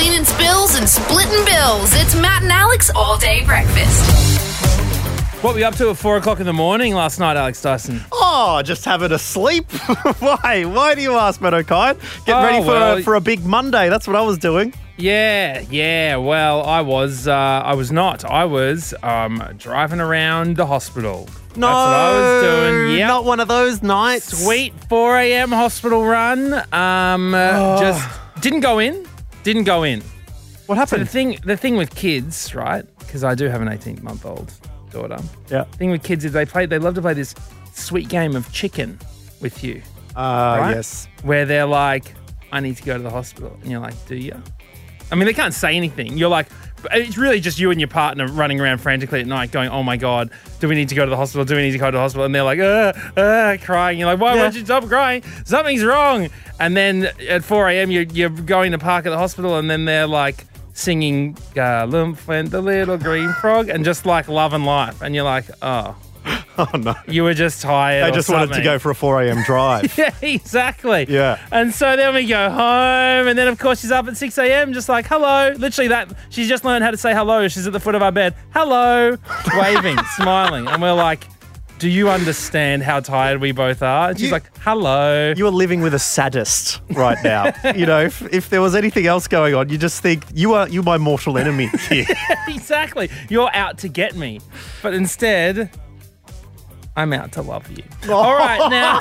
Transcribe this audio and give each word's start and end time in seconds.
cleaning 0.00 0.24
spills 0.24 0.76
and 0.76 0.88
splitting 0.88 1.44
bills. 1.44 1.90
It's 1.92 2.14
Matt 2.14 2.42
and 2.42 2.50
Alex 2.50 2.90
all 2.96 3.18
day 3.18 3.44
breakfast. 3.44 4.00
What 5.44 5.52
were 5.52 5.60
you 5.60 5.66
up 5.66 5.74
to 5.76 5.90
at 5.90 5.98
four 5.98 6.16
o'clock 6.16 6.40
in 6.40 6.46
the 6.46 6.54
morning 6.54 6.94
last 6.94 7.18
night, 7.20 7.36
Alex 7.36 7.60
Dyson? 7.60 8.00
Oh, 8.10 8.62
just 8.64 8.82
having 8.86 9.12
a 9.12 9.18
sleep. 9.18 9.70
Why? 10.20 10.64
Why 10.64 10.94
do 10.94 11.02
you 11.02 11.16
ask, 11.16 11.42
Matt 11.42 11.52
Okine? 11.52 11.98
Getting 12.24 12.34
Oh, 12.34 12.46
ready 12.46 12.62
for, 12.62 12.66
well- 12.68 13.02
for 13.02 13.14
a 13.16 13.20
big 13.20 13.44
Monday. 13.44 13.90
That's 13.90 14.06
what 14.06 14.16
I 14.16 14.22
was 14.22 14.38
doing. 14.38 14.72
Yeah, 14.96 15.60
yeah. 15.70 16.16
Well, 16.16 16.62
I 16.62 16.80
was. 16.80 17.28
Uh, 17.28 17.34
I 17.34 17.74
was 17.74 17.92
not. 17.92 18.24
I 18.24 18.46
was 18.46 18.94
um, 19.02 19.42
driving 19.58 20.00
around 20.00 20.56
the 20.56 20.64
hospital. 20.66 21.28
No, 21.56 21.66
That's 21.66 21.74
what 21.76 21.94
I 21.94 22.12
was 22.12 22.42
doing. 22.84 22.98
Yeah. 22.98 23.06
Not 23.08 23.24
one 23.26 23.40
of 23.40 23.48
those 23.48 23.82
nights. 23.82 24.44
Sweet 24.44 24.72
4 24.88 25.18
a.m. 25.18 25.50
hospital 25.52 26.04
run. 26.06 26.54
Um, 26.72 27.34
uh, 27.34 27.78
just 27.80 28.08
didn't 28.40 28.60
go 28.60 28.78
in. 28.78 29.06
Didn't 29.42 29.64
go 29.64 29.82
in. 29.84 30.00
What 30.66 30.76
So 30.88 30.96
the 30.96 31.04
happened? 31.04 31.08
thing, 31.10 31.38
the 31.44 31.56
thing 31.56 31.76
with 31.76 31.94
kids, 31.94 32.54
right? 32.54 32.84
Because 32.98 33.24
I 33.24 33.34
do 33.34 33.46
have 33.46 33.60
an 33.62 33.68
18 33.68 34.02
month 34.02 34.24
old 34.24 34.52
daughter. 34.90 35.18
yeah. 35.50 35.64
The 35.70 35.76
thing 35.78 35.90
with 35.90 36.02
kids 36.02 36.24
is 36.24 36.32
they 36.32 36.44
play. 36.46 36.66
They 36.66 36.78
love 36.78 36.94
to 36.94 37.02
play 37.02 37.14
this 37.14 37.34
sweet 37.74 38.08
game 38.08 38.36
of 38.36 38.50
chicken 38.52 38.98
with 39.40 39.64
you, 39.64 39.82
Uh, 40.16 40.56
Right? 40.60 40.74
Yes. 40.76 41.08
where 41.22 41.46
they're 41.46 41.66
like, 41.66 42.14
"I 42.52 42.60
need 42.60 42.76
to 42.76 42.82
go 42.82 42.96
to 42.96 43.02
the 43.02 43.10
hospital," 43.10 43.56
and 43.62 43.70
you're 43.70 43.80
like, 43.80 43.94
"Do 44.06 44.16
you?" 44.16 44.34
I 45.10 45.14
mean, 45.16 45.26
they 45.26 45.32
can't 45.32 45.54
say 45.54 45.76
anything. 45.76 46.16
You're 46.18 46.28
like, 46.28 46.46
it's 46.92 47.16
really 47.18 47.40
just 47.40 47.58
you 47.58 47.70
and 47.70 47.80
your 47.80 47.88
partner 47.88 48.26
running 48.26 48.60
around 48.60 48.78
frantically 48.78 49.20
at 49.20 49.26
night, 49.26 49.50
going, 49.52 49.68
"Oh 49.70 49.82
my 49.82 49.96
god, 49.96 50.30
do 50.60 50.68
we 50.68 50.74
need 50.74 50.88
to 50.90 50.94
go 50.94 51.04
to 51.04 51.10
the 51.10 51.16
hospital? 51.16 51.44
Do 51.44 51.56
we 51.56 51.62
need 51.62 51.72
to 51.72 51.78
go 51.78 51.90
to 51.90 51.96
the 51.96 52.00
hospital?" 52.00 52.24
And 52.24 52.34
they're 52.34 52.42
like, 52.42 52.58
"Uh, 52.58 52.92
uh," 53.16 53.56
crying. 53.62 53.98
You're 53.98 54.08
like, 54.08 54.20
"Why 54.20 54.34
Yeah. 54.34 54.42
won't 54.42 54.54
you 54.54 54.64
stop 54.64 54.86
crying? 54.88 55.22
Something's 55.44 55.84
wrong." 55.84 56.28
And 56.58 56.76
then 56.76 57.08
at 57.28 57.42
4 57.44 57.68
a.m., 57.70 57.90
you're, 57.90 58.02
you're 58.04 58.28
going 58.28 58.72
to 58.72 58.78
park 58.78 59.06
at 59.06 59.10
the 59.10 59.18
hospital, 59.18 59.56
and 59.56 59.70
then 59.70 59.84
they're 59.86 60.06
like 60.06 60.44
singing 60.74 61.34
"Galump 61.54 62.26
went 62.26 62.50
the 62.50 62.60
little 62.60 62.96
green 62.98 63.32
frog" 63.34 63.68
and 63.68 63.84
just 63.84 64.06
like 64.06 64.28
love 64.28 64.52
and 64.52 64.64
life, 64.66 65.02
and 65.02 65.14
you're 65.14 65.24
like, 65.24 65.46
"Oh." 65.62 65.96
Oh 66.58 66.68
no. 66.76 66.94
You 67.08 67.22
were 67.22 67.32
just 67.32 67.62
tired. 67.62 68.02
I 68.04 68.10
just 68.10 68.28
wanted 68.28 68.52
to 68.54 68.62
go 68.62 68.78
for 68.78 68.90
a 68.90 68.94
4 68.94 69.22
a.m. 69.22 69.42
drive. 69.44 69.94
Yeah, 69.98 70.14
exactly. 70.20 71.06
Yeah. 71.08 71.38
And 71.50 71.72
so 71.74 71.96
then 71.96 72.14
we 72.14 72.26
go 72.26 72.50
home, 72.50 73.28
and 73.28 73.38
then 73.38 73.48
of 73.48 73.58
course 73.58 73.80
she's 73.80 73.90
up 73.92 74.06
at 74.08 74.16
6 74.16 74.36
a.m. 74.38 74.72
just 74.74 74.88
like, 74.88 75.06
hello. 75.06 75.52
Literally, 75.56 75.88
that 75.88 76.12
she's 76.28 76.48
just 76.48 76.64
learned 76.64 76.84
how 76.84 76.90
to 76.90 76.96
say 76.98 77.14
hello. 77.14 77.48
She's 77.48 77.66
at 77.66 77.72
the 77.72 77.80
foot 77.80 77.94
of 77.94 78.02
our 78.02 78.12
bed, 78.12 78.34
hello, 78.52 79.16
waving, 79.54 79.96
smiling. 80.16 80.66
And 80.68 80.82
we're 80.82 80.92
like, 80.92 81.24
do 81.78 81.88
you 81.88 82.10
understand 82.10 82.82
how 82.82 83.00
tired 83.00 83.40
we 83.40 83.52
both 83.52 83.82
are? 83.82 84.10
And 84.10 84.18
she's 84.18 84.26
You- 84.26 84.32
like, 84.32 84.50
hello. 84.58 85.32
You 85.34 85.46
are 85.46 85.50
living 85.52 85.80
with 85.80 85.94
a 85.94 85.98
sadist 85.98 86.82
right 86.90 87.16
now. 87.24 87.52
you 87.74 87.86
know, 87.86 88.00
if, 88.02 88.20
if 88.34 88.50
there 88.50 88.60
was 88.60 88.74
anything 88.74 89.06
else 89.06 89.26
going 89.28 89.54
on, 89.54 89.70
you 89.70 89.78
just 89.78 90.02
think 90.02 90.24
you 90.34 90.52
are 90.52 90.68
you 90.68 90.82
my 90.82 90.98
mortal 90.98 91.38
enemy 91.38 91.70
here. 91.88 92.04
exactly. 92.48 93.08
You're 93.30 93.54
out 93.54 93.78
to 93.78 93.88
get 93.88 94.14
me. 94.14 94.40
But 94.82 94.92
instead, 94.92 95.70
I'm 96.96 97.12
out 97.12 97.32
to 97.32 97.42
love 97.42 97.70
you. 97.70 97.84
All 98.12 98.34
right, 98.34 98.68
now. 98.70 99.00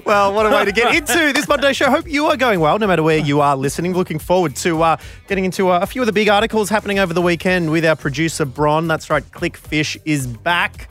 well, 0.04 0.34
what 0.34 0.46
a 0.46 0.50
way 0.50 0.64
to 0.64 0.72
get 0.72 0.94
into 0.94 1.32
this 1.32 1.48
Monday 1.48 1.72
show. 1.72 1.90
Hope 1.90 2.08
you 2.08 2.26
are 2.26 2.36
going 2.36 2.60
well, 2.60 2.78
no 2.78 2.86
matter 2.86 3.02
where 3.02 3.18
you 3.18 3.40
are 3.40 3.56
listening. 3.56 3.94
Looking 3.94 4.18
forward 4.18 4.56
to 4.56 4.82
uh, 4.82 4.96
getting 5.28 5.44
into 5.44 5.70
uh, 5.70 5.78
a 5.80 5.86
few 5.86 6.02
of 6.02 6.06
the 6.06 6.12
big 6.12 6.28
articles 6.28 6.68
happening 6.68 6.98
over 6.98 7.14
the 7.14 7.22
weekend 7.22 7.70
with 7.70 7.84
our 7.84 7.96
producer 7.96 8.44
Bron. 8.44 8.88
That's 8.88 9.10
right, 9.10 9.22
Clickfish 9.30 9.96
is 10.04 10.26
back. 10.26 10.88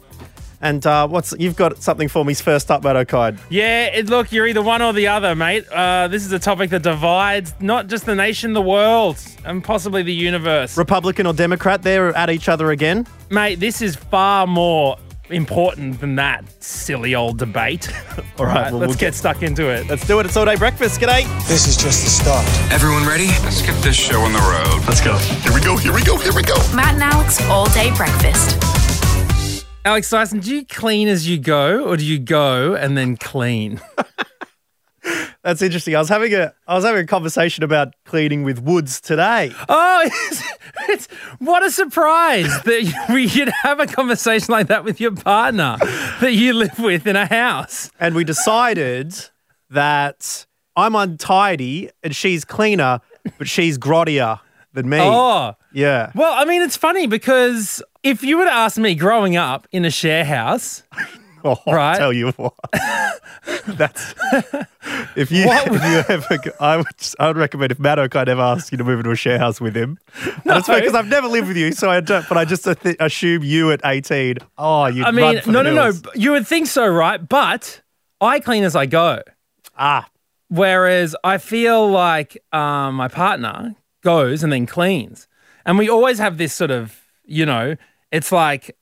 And 0.64 0.86
uh, 0.88 1.10
what's 1.10 1.34
you've 1.38 1.58
got 1.58 1.84
something 1.84 2.08
for 2.08 2.24
me 2.24 2.34
first 2.34 2.72
up, 2.72 2.86
Matt 2.86 2.96
Okine. 2.96 3.38
Yeah, 3.50 3.88
it, 3.88 4.08
look, 4.08 4.32
you're 4.32 4.48
either 4.48 4.62
one 4.62 4.82
or 4.82 4.94
the 4.94 5.08
other, 5.10 5.36
mate. 5.36 5.68
Uh, 5.68 6.08
this 6.08 6.26
is 6.26 6.32
a 6.32 6.40
topic 6.40 6.70
that 6.70 6.84
divides 6.84 7.54
not 7.60 7.88
just 7.88 8.06
the 8.06 8.16
nation, 8.16 8.54
the 8.54 8.62
world, 8.62 9.20
and 9.44 9.62
possibly 9.62 10.04
the 10.04 10.14
universe. 10.14 10.78
Republican 10.78 11.28
or 11.28 11.34
Democrat, 11.34 11.84
they're 11.84 12.16
at 12.16 12.30
each 12.30 12.48
other 12.48 12.72
again. 12.72 13.06
mate, 13.30 13.60
this 13.60 13.82
is 13.82 13.98
far 13.98 14.48
more 14.48 14.98
important 15.30 16.00
than 16.00 16.16
that 16.16 16.46
silly 16.64 17.14
old 17.14 17.40
debate. 17.40 17.90
All 18.38 18.46
right, 18.46 18.56
right, 18.56 18.72
well, 18.72 18.80
let's 18.80 18.92
we'll 18.92 18.98
get 18.98 19.16
stuck 19.16 19.44
into 19.44 19.68
it. 19.70 19.90
Let's 19.90 20.08
do 20.08 20.22
it. 20.22 20.26
It's 20.26 20.38
all 20.38 20.46
day 20.46 20.56
breakfast. 20.56 21.02
G'day. 21.02 21.26
This 21.48 21.68
is 21.68 21.76
just 21.76 22.06
the 22.06 22.10
start. 22.10 22.46
Everyone 22.72 23.06
ready? 23.06 23.28
Let's 23.44 23.62
get 23.62 23.76
this 23.84 23.98
show 23.98 24.22
on 24.22 24.32
the 24.32 24.40
road. 24.40 24.88
Let's 24.88 25.02
go. 25.02 25.18
Here 25.18 25.54
we 25.54 25.60
go. 25.60 25.76
Here 25.76 25.94
we 25.94 26.04
go. 26.04 26.18
Here 26.18 26.34
we 26.34 26.42
go. 26.42 26.56
Matt 26.74 26.94
and 26.94 27.04
Alex 27.04 27.42
all 27.50 27.68
day 27.72 27.94
breakfast. 27.96 28.83
Alex 29.86 30.10
Dyson, 30.10 30.40
do 30.40 30.56
you 30.56 30.66
clean 30.66 31.08
as 31.10 31.28
you 31.28 31.38
go, 31.38 31.84
or 31.86 31.98
do 31.98 32.06
you 32.06 32.18
go 32.20 32.74
and 32.74 32.98
then 32.98 33.18
clean? 33.18 33.82
That's 35.44 35.62
interesting. 35.62 35.94
I 35.94 36.00
was 36.00 36.08
having 36.08 36.34
a 36.34 36.54
I 36.68 36.76
was 36.76 36.86
having 36.86 37.04
a 37.04 37.08
conversation 37.08 37.66
about 37.66 37.94
cleaning 38.06 38.44
with 38.44 38.60
Woods 38.60 39.02
today. 39.02 39.52
Oh, 39.68 40.02
it's, 40.32 40.44
it's 40.88 41.08
what 41.40 41.64
a 41.66 41.70
surprise 41.70 42.48
that 42.64 43.08
we- 43.14 43.26
you'd 43.28 43.52
have 43.64 43.82
a 43.82 43.88
conversation 43.88 44.54
like 44.54 44.68
that 44.68 44.86
with 44.86 45.02
your 45.02 45.12
partner 45.12 45.76
that 46.22 46.32
you 46.34 46.54
live 46.54 46.80
with 46.80 47.06
in 47.06 47.18
a 47.18 47.26
house. 47.26 47.92
and 48.00 48.16
we 48.16 48.24
decided 48.24 49.14
that 49.70 50.46
I'm 50.78 50.96
untidy 50.96 51.90
and 52.02 52.16
she's 52.16 52.46
cleaner, 52.46 53.02
but 53.38 53.50
she's 53.50 53.78
grottier 53.78 54.40
than 54.74 54.90
me. 54.90 54.98
Oh, 55.00 55.56
Yeah. 55.72 56.12
well, 56.16 56.34
I 56.34 56.46
mean, 56.46 56.62
it's 56.62 56.78
funny 56.78 57.08
because 57.08 57.82
if 58.04 58.24
you 58.24 58.38
were 58.38 58.46
to 58.46 58.54
ask 58.54 58.78
me 58.78 58.96
growing 58.96 59.36
up 59.38 59.68
in 59.72 59.86
a 59.86 59.92
share 59.92 60.26
house, 60.26 60.84
Oh, 61.46 61.58
Right. 61.68 61.92
I'll 61.92 61.98
tell 61.98 62.14
you 62.14 62.32
what. 62.32 62.54
That's 63.66 64.14
if 65.18 65.30
you, 65.30 65.46
what? 65.46 65.68
if 65.68 65.74
you 65.74 66.16
ever, 66.16 66.38
I 66.62 66.78
would, 66.78 66.86
I 67.20 67.28
would 67.28 67.36
recommend 67.38 67.72
if 67.74 67.80
Matt 67.80 67.98
Okine 67.98 68.30
ever 68.30 68.42
asks 68.42 68.72
you 68.72 68.78
to 68.78 68.84
move 68.86 69.00
into 69.00 69.12
a 69.12 69.16
share 69.16 69.38
house 69.40 69.60
with 69.60 69.76
him. 69.76 70.00
No. 70.46 70.54
That's 70.56 70.68
because 70.70 70.96
I've 70.96 71.08
never 71.10 71.28
lived 71.28 71.50
with 71.50 71.58
you, 71.58 71.74
so 71.74 71.90
I 71.90 72.00
don't. 72.00 72.26
But 72.30 72.38
I 72.38 72.46
just 72.46 72.66
assume 72.66 73.44
you 73.44 73.72
at 73.72 73.82
18. 73.84 74.38
Oh, 74.58 74.86
you. 74.86 75.04
I 75.04 75.12
mean, 75.12 75.42
no, 75.46 75.62
no, 75.62 75.74
no, 75.74 75.92
you 76.16 76.32
would 76.32 76.48
think 76.48 76.68
so, 76.68 76.88
right? 76.88 77.18
But 77.28 77.82
I 78.22 78.40
clean 78.40 78.64
as 78.64 78.76
I 78.76 78.86
go. 78.86 79.22
Ah, 79.78 80.08
Whereas 80.50 81.14
I 81.26 81.40
feel 81.40 81.90
like 81.90 82.38
um, 82.54 82.96
my 82.96 83.08
partner 83.10 83.76
goes 84.04 84.44
and 84.44 84.54
then 84.54 84.66
cleans. 84.66 85.28
And 85.66 85.78
we 85.78 85.90
always 85.90 86.20
have 86.20 86.38
this 86.38 86.54
sort 86.54 86.72
of, 86.72 87.00
you 87.26 87.46
know, 87.46 87.76
it's 88.12 88.32
like, 88.32 88.78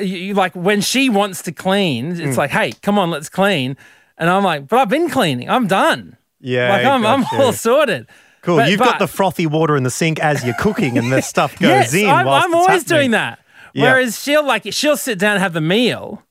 you, 0.00 0.34
like 0.34 0.54
when 0.54 0.80
she 0.80 1.08
wants 1.08 1.42
to 1.42 1.52
clean, 1.52 2.12
it's 2.12 2.34
hmm. 2.34 2.38
like, 2.40 2.50
hey, 2.50 2.72
come 2.82 2.98
on, 2.98 3.10
let's 3.10 3.28
clean. 3.28 3.76
And 4.18 4.30
I'm 4.30 4.44
like, 4.44 4.68
but 4.68 4.78
I've 4.78 4.88
been 4.88 5.10
cleaning. 5.10 5.48
I'm 5.50 5.66
done. 5.66 6.16
yeah. 6.40 6.70
like 6.70 6.84
I'm, 6.84 7.04
I'm 7.04 7.24
all 7.40 7.52
sorted. 7.52 8.06
cool. 8.42 8.56
But- 8.56 8.70
You've 8.70 8.80
got 8.80 8.98
the 8.98 9.08
frothy 9.08 9.46
water 9.46 9.76
in 9.76 9.82
the 9.82 9.90
sink 9.90 10.20
as 10.20 10.44
you're 10.44 10.54
cooking, 10.54 10.98
and 10.98 11.12
the 11.12 11.20
stuff 11.32 11.58
goes 11.58 11.68
yes, 11.68 11.94
in. 11.94 12.08
I'm, 12.08 12.28
I'm 12.28 12.54
always 12.54 12.82
happening. 12.82 12.98
doing 12.98 13.10
that. 13.12 13.40
Yeah. 13.74 13.90
Whereas 13.90 14.22
she'll 14.22 14.46
like 14.46 14.72
she'll 14.72 14.96
sit 14.96 15.18
down 15.18 15.32
and 15.32 15.42
have 15.42 15.52
the 15.52 15.60
meal. 15.60 16.22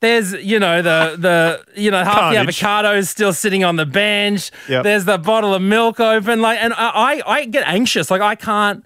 There's 0.00 0.32
you 0.32 0.58
know 0.58 0.80
the 0.80 1.16
the 1.18 1.80
you 1.80 1.90
know 1.90 2.02
half 2.02 2.18
Carnage. 2.18 2.46
the 2.46 2.52
avocados 2.64 3.08
still 3.08 3.32
sitting 3.32 3.64
on 3.64 3.76
the 3.76 3.86
bench. 3.86 4.50
Yep. 4.68 4.84
There's 4.84 5.04
the 5.04 5.18
bottle 5.18 5.54
of 5.54 5.60
milk 5.62 6.00
open. 6.00 6.40
Like 6.40 6.58
and 6.60 6.72
I, 6.72 6.88
I 6.88 7.22
I 7.26 7.44
get 7.44 7.66
anxious. 7.66 8.10
Like 8.10 8.22
I 8.22 8.34
can't. 8.34 8.84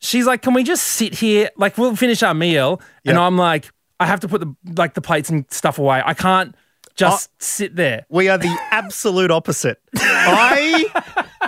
She's 0.00 0.26
like, 0.26 0.42
can 0.42 0.54
we 0.54 0.62
just 0.62 0.84
sit 0.84 1.14
here? 1.14 1.50
Like 1.56 1.76
we'll 1.76 1.96
finish 1.96 2.22
our 2.22 2.34
meal, 2.34 2.80
and 3.04 3.18
I'm 3.18 3.36
like, 3.36 3.70
I 4.00 4.06
have 4.06 4.20
to 4.20 4.28
put 4.28 4.40
the 4.40 4.54
like 4.76 4.94
the 4.94 5.00
plates 5.02 5.28
and 5.28 5.44
stuff 5.50 5.78
away. 5.78 6.02
I 6.04 6.14
can't 6.14 6.54
just 6.94 7.30
sit 7.42 7.76
there. 7.76 8.06
We 8.08 8.28
are 8.28 8.38
the 8.38 8.56
absolute 8.70 9.30
opposite. 9.30 9.80
I 9.96 10.86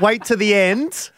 wait 0.01 0.25
to 0.25 0.37
the 0.37 0.55
end 0.55 1.11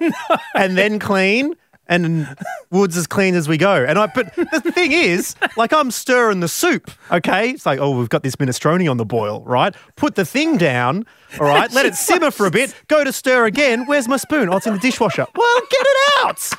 and 0.54 0.76
then 0.76 0.98
clean, 0.98 1.54
and 1.88 2.36
Woods 2.70 2.96
as 2.96 3.06
clean 3.06 3.34
as 3.34 3.48
we 3.48 3.56
go. 3.56 3.84
And 3.84 3.98
I, 3.98 4.06
but 4.06 4.34
the 4.34 4.72
thing 4.72 4.92
is, 4.92 5.36
like 5.56 5.72
I'm 5.72 5.90
stirring 5.90 6.40
the 6.40 6.48
soup. 6.48 6.90
Okay, 7.10 7.50
it's 7.50 7.66
like, 7.66 7.78
oh, 7.78 7.96
we've 7.96 8.08
got 8.08 8.22
this 8.22 8.36
minestrone 8.36 8.90
on 8.90 8.96
the 8.96 9.04
boil, 9.04 9.42
right? 9.42 9.74
Put 9.96 10.14
the 10.14 10.24
thing 10.24 10.56
down. 10.56 11.06
All 11.40 11.46
right, 11.46 11.70
let 11.72 11.86
it 11.86 11.94
simmer 12.06 12.30
for 12.30 12.46
a 12.46 12.50
bit. 12.50 12.74
Go 12.88 13.04
to 13.04 13.12
stir 13.12 13.46
again. 13.46 13.86
Where's 13.86 14.08
my 14.08 14.16
spoon? 14.16 14.48
Oh, 14.48 14.56
it's 14.56 14.66
in 14.66 14.74
the 14.74 14.78
dishwasher. 14.80 15.26
Well, 15.34 15.60
get 15.70 15.80
it 15.80 16.24
out. 16.24 16.50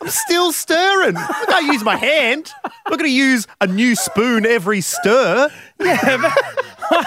I'm 0.00 0.08
still 0.08 0.52
stirring. 0.52 1.16
I 1.16 1.44
can't 1.48 1.72
use 1.72 1.82
my 1.82 1.96
hand. 1.96 2.52
I'm 2.64 2.70
not 2.90 2.98
going 2.98 3.10
to 3.10 3.16
use 3.16 3.46
a 3.60 3.66
new 3.66 3.96
spoon 3.96 4.44
every 4.44 4.82
stir. 4.82 5.50
Yeah, 5.80 6.16
but 6.18 7.06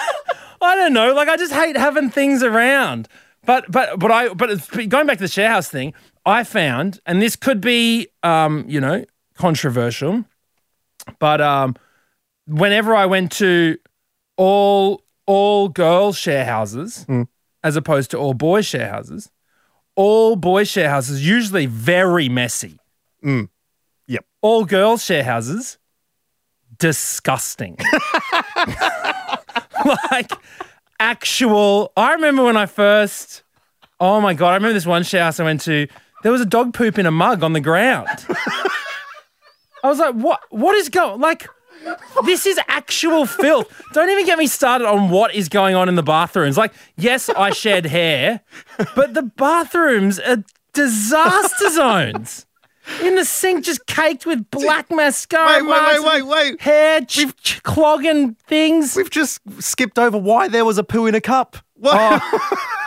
I 0.60 0.74
don't 0.74 0.92
know. 0.92 1.14
Like 1.14 1.28
I 1.28 1.36
just 1.36 1.52
hate 1.52 1.76
having 1.76 2.10
things 2.10 2.42
around. 2.42 3.08
But 3.46 3.70
but 3.70 3.98
but 3.98 4.10
I 4.10 4.34
but 4.34 4.50
going 4.88 5.06
back 5.06 5.18
to 5.18 5.24
the 5.24 5.28
share 5.28 5.48
house 5.48 5.68
thing, 5.68 5.94
I 6.26 6.44
found, 6.44 7.00
and 7.06 7.20
this 7.20 7.36
could 7.36 7.60
be 7.60 8.08
um 8.22 8.64
you 8.68 8.80
know 8.80 9.04
controversial, 9.34 10.24
but 11.18 11.40
um 11.40 11.76
whenever 12.46 12.94
I 12.94 13.06
went 13.06 13.32
to 13.32 13.78
all 14.36 15.02
all 15.26 15.68
girls 15.68 16.18
share 16.18 16.44
houses 16.44 17.06
as 17.62 17.76
opposed 17.76 18.10
to 18.12 18.18
all 18.18 18.34
boys 18.34 18.66
share 18.66 18.88
houses, 18.88 19.30
all 19.96 20.36
boys 20.36 20.68
share 20.68 20.90
houses 20.90 21.26
usually 21.26 21.66
very 21.66 22.28
messy. 22.28 22.78
Yep. 24.06 24.24
All 24.42 24.64
girls 24.64 25.04
share 25.04 25.24
houses 25.24 25.78
disgusting. 26.78 27.76
like 30.10 30.32
actual 30.98 31.92
I 31.96 32.12
remember 32.12 32.44
when 32.44 32.56
I 32.56 32.66
first 32.66 33.42
Oh 34.00 34.18
my 34.20 34.32
god! 34.32 34.52
I 34.52 34.54
remember 34.54 34.72
this 34.72 34.86
one 34.86 35.02
share 35.02 35.24
house 35.24 35.38
I 35.40 35.44
went 35.44 35.60
to. 35.62 35.86
There 36.22 36.32
was 36.32 36.40
a 36.40 36.46
dog 36.46 36.74
poop 36.74 36.98
in 36.98 37.06
a 37.06 37.10
mug 37.10 37.42
on 37.42 37.52
the 37.52 37.60
ground. 37.60 38.08
I 39.82 39.88
was 39.88 39.98
like, 39.98 40.14
"What? 40.14 40.40
What 40.50 40.74
is 40.74 40.88
going? 40.88 41.20
Like, 41.20 41.48
this 42.24 42.44
is 42.46 42.58
actual 42.68 43.24
filth." 43.26 43.68
Don't 43.94 44.10
even 44.10 44.26
get 44.26 44.38
me 44.38 44.46
started 44.46 44.86
on 44.86 45.08
what 45.10 45.34
is 45.34 45.48
going 45.48 45.74
on 45.74 45.88
in 45.88 45.94
the 45.94 46.02
bathrooms. 46.02 46.58
Like, 46.58 46.72
yes, 46.96 47.28
I 47.30 47.50
shed 47.50 47.86
hair, 47.86 48.40
but 48.94 49.14
the 49.14 49.22
bathrooms 49.22 50.18
are 50.20 50.44
disaster 50.74 51.70
zones. 51.72 52.46
In 53.02 53.14
the 53.14 53.24
sink, 53.24 53.64
just 53.64 53.86
caked 53.86 54.26
with 54.26 54.50
black 54.50 54.90
mascara. 54.90 55.62
Wait, 55.62 55.70
wait, 55.70 56.02
wait, 56.02 56.04
wait, 56.04 56.22
wait. 56.22 56.60
Hair 56.60 57.02
ch- 57.02 57.34
ch- 57.42 57.62
clogging 57.62 58.34
things. 58.48 58.96
We've 58.96 59.10
just 59.10 59.40
skipped 59.62 59.98
over 59.98 60.18
why 60.18 60.48
there 60.48 60.64
was 60.64 60.76
a 60.76 60.82
poo 60.82 61.06
in 61.06 61.14
a 61.14 61.20
cup. 61.20 61.56
What? 61.74 61.94
Oh, 61.96 62.66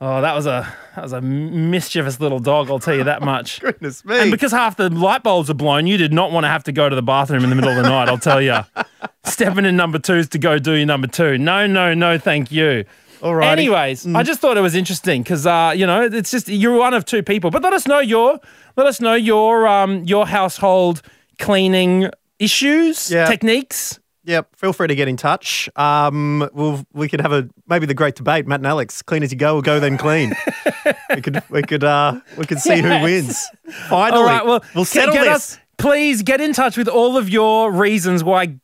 that 0.00 0.34
was 0.34 0.46
a 0.46 0.66
that 0.96 1.02
was 1.02 1.12
a 1.12 1.20
mischievous 1.20 2.20
little 2.20 2.38
dog. 2.38 2.70
I'll 2.70 2.78
tell 2.78 2.94
you 2.94 3.04
that 3.04 3.20
much. 3.32 3.60
Goodness 3.60 4.04
me. 4.04 4.18
And 4.18 4.30
because 4.30 4.50
half 4.52 4.76
the 4.76 4.88
light 4.90 5.22
bulbs 5.22 5.50
are 5.50 5.54
blown, 5.54 5.86
you 5.86 5.96
did 5.98 6.12
not 6.12 6.32
want 6.32 6.44
to 6.44 6.48
have 6.48 6.64
to 6.64 6.72
go 6.72 6.88
to 6.88 6.96
the 6.96 7.02
bathroom 7.02 7.44
in 7.44 7.50
the 7.50 7.56
middle 7.56 7.70
of 7.70 7.76
the 7.76 7.82
night. 7.88 8.08
I'll 8.08 8.18
tell 8.18 8.40
you. 8.40 8.60
Stepping 9.24 9.66
in 9.66 9.76
number 9.76 9.98
twos 9.98 10.28
to 10.30 10.38
go 10.38 10.58
do 10.58 10.72
your 10.72 10.86
number 10.86 11.06
two. 11.06 11.36
No, 11.38 11.66
no, 11.66 11.92
no, 11.94 12.18
thank 12.18 12.50
you. 12.50 12.84
Alrighty. 13.20 13.44
Anyways, 13.52 14.06
I 14.14 14.22
just 14.22 14.40
thought 14.40 14.56
it 14.56 14.62
was 14.62 14.74
interesting 14.74 15.22
because 15.22 15.46
uh, 15.46 15.74
you 15.76 15.86
know 15.86 16.02
it's 16.04 16.30
just 16.30 16.48
you're 16.48 16.78
one 16.78 16.94
of 16.94 17.04
two 17.04 17.22
people. 17.22 17.50
But 17.50 17.62
let 17.62 17.74
us 17.74 17.86
know 17.86 17.98
your 17.98 18.40
let 18.76 18.86
us 18.86 18.98
know 19.02 19.12
your 19.14 19.68
um 19.68 20.04
your 20.04 20.26
household 20.26 21.02
cleaning 21.38 22.10
issues, 22.38 23.10
Yeah. 23.10 23.26
techniques. 23.26 23.99
Yep. 24.24 24.56
Feel 24.56 24.72
free 24.74 24.86
to 24.88 24.94
get 24.94 25.08
in 25.08 25.16
touch. 25.16 25.68
Um, 25.76 26.48
we'll, 26.52 26.84
we 26.92 27.08
could 27.08 27.20
have 27.22 27.32
a 27.32 27.48
maybe 27.68 27.86
the 27.86 27.94
great 27.94 28.14
debate. 28.16 28.46
Matt 28.46 28.60
and 28.60 28.66
Alex, 28.66 29.00
clean 29.02 29.22
as 29.22 29.32
you 29.32 29.38
go, 29.38 29.56
or 29.56 29.62
go 29.62 29.80
then 29.80 29.96
clean. 29.96 30.34
we 31.14 31.22
could 31.22 31.42
we 31.48 31.62
could 31.62 31.82
uh 31.84 32.20
we 32.36 32.44
could 32.44 32.58
see 32.60 32.76
Yes. 32.76 32.98
who 32.98 33.02
wins. 33.04 33.48
Finally, 33.88 34.18
All 34.22 34.26
right, 34.26 34.44
well, 34.44 34.62
we'll 34.74 34.84
settle 34.84 35.14
this. 35.14 35.26
us- 35.28 35.58
please 35.78 36.22
get 36.22 36.40
in 36.42 36.52
touch 36.52 36.76
with 36.76 36.86
all 36.88 37.16
of 37.16 37.30
your 37.30 37.72
reasons 37.72 38.22
why 38.22 38.56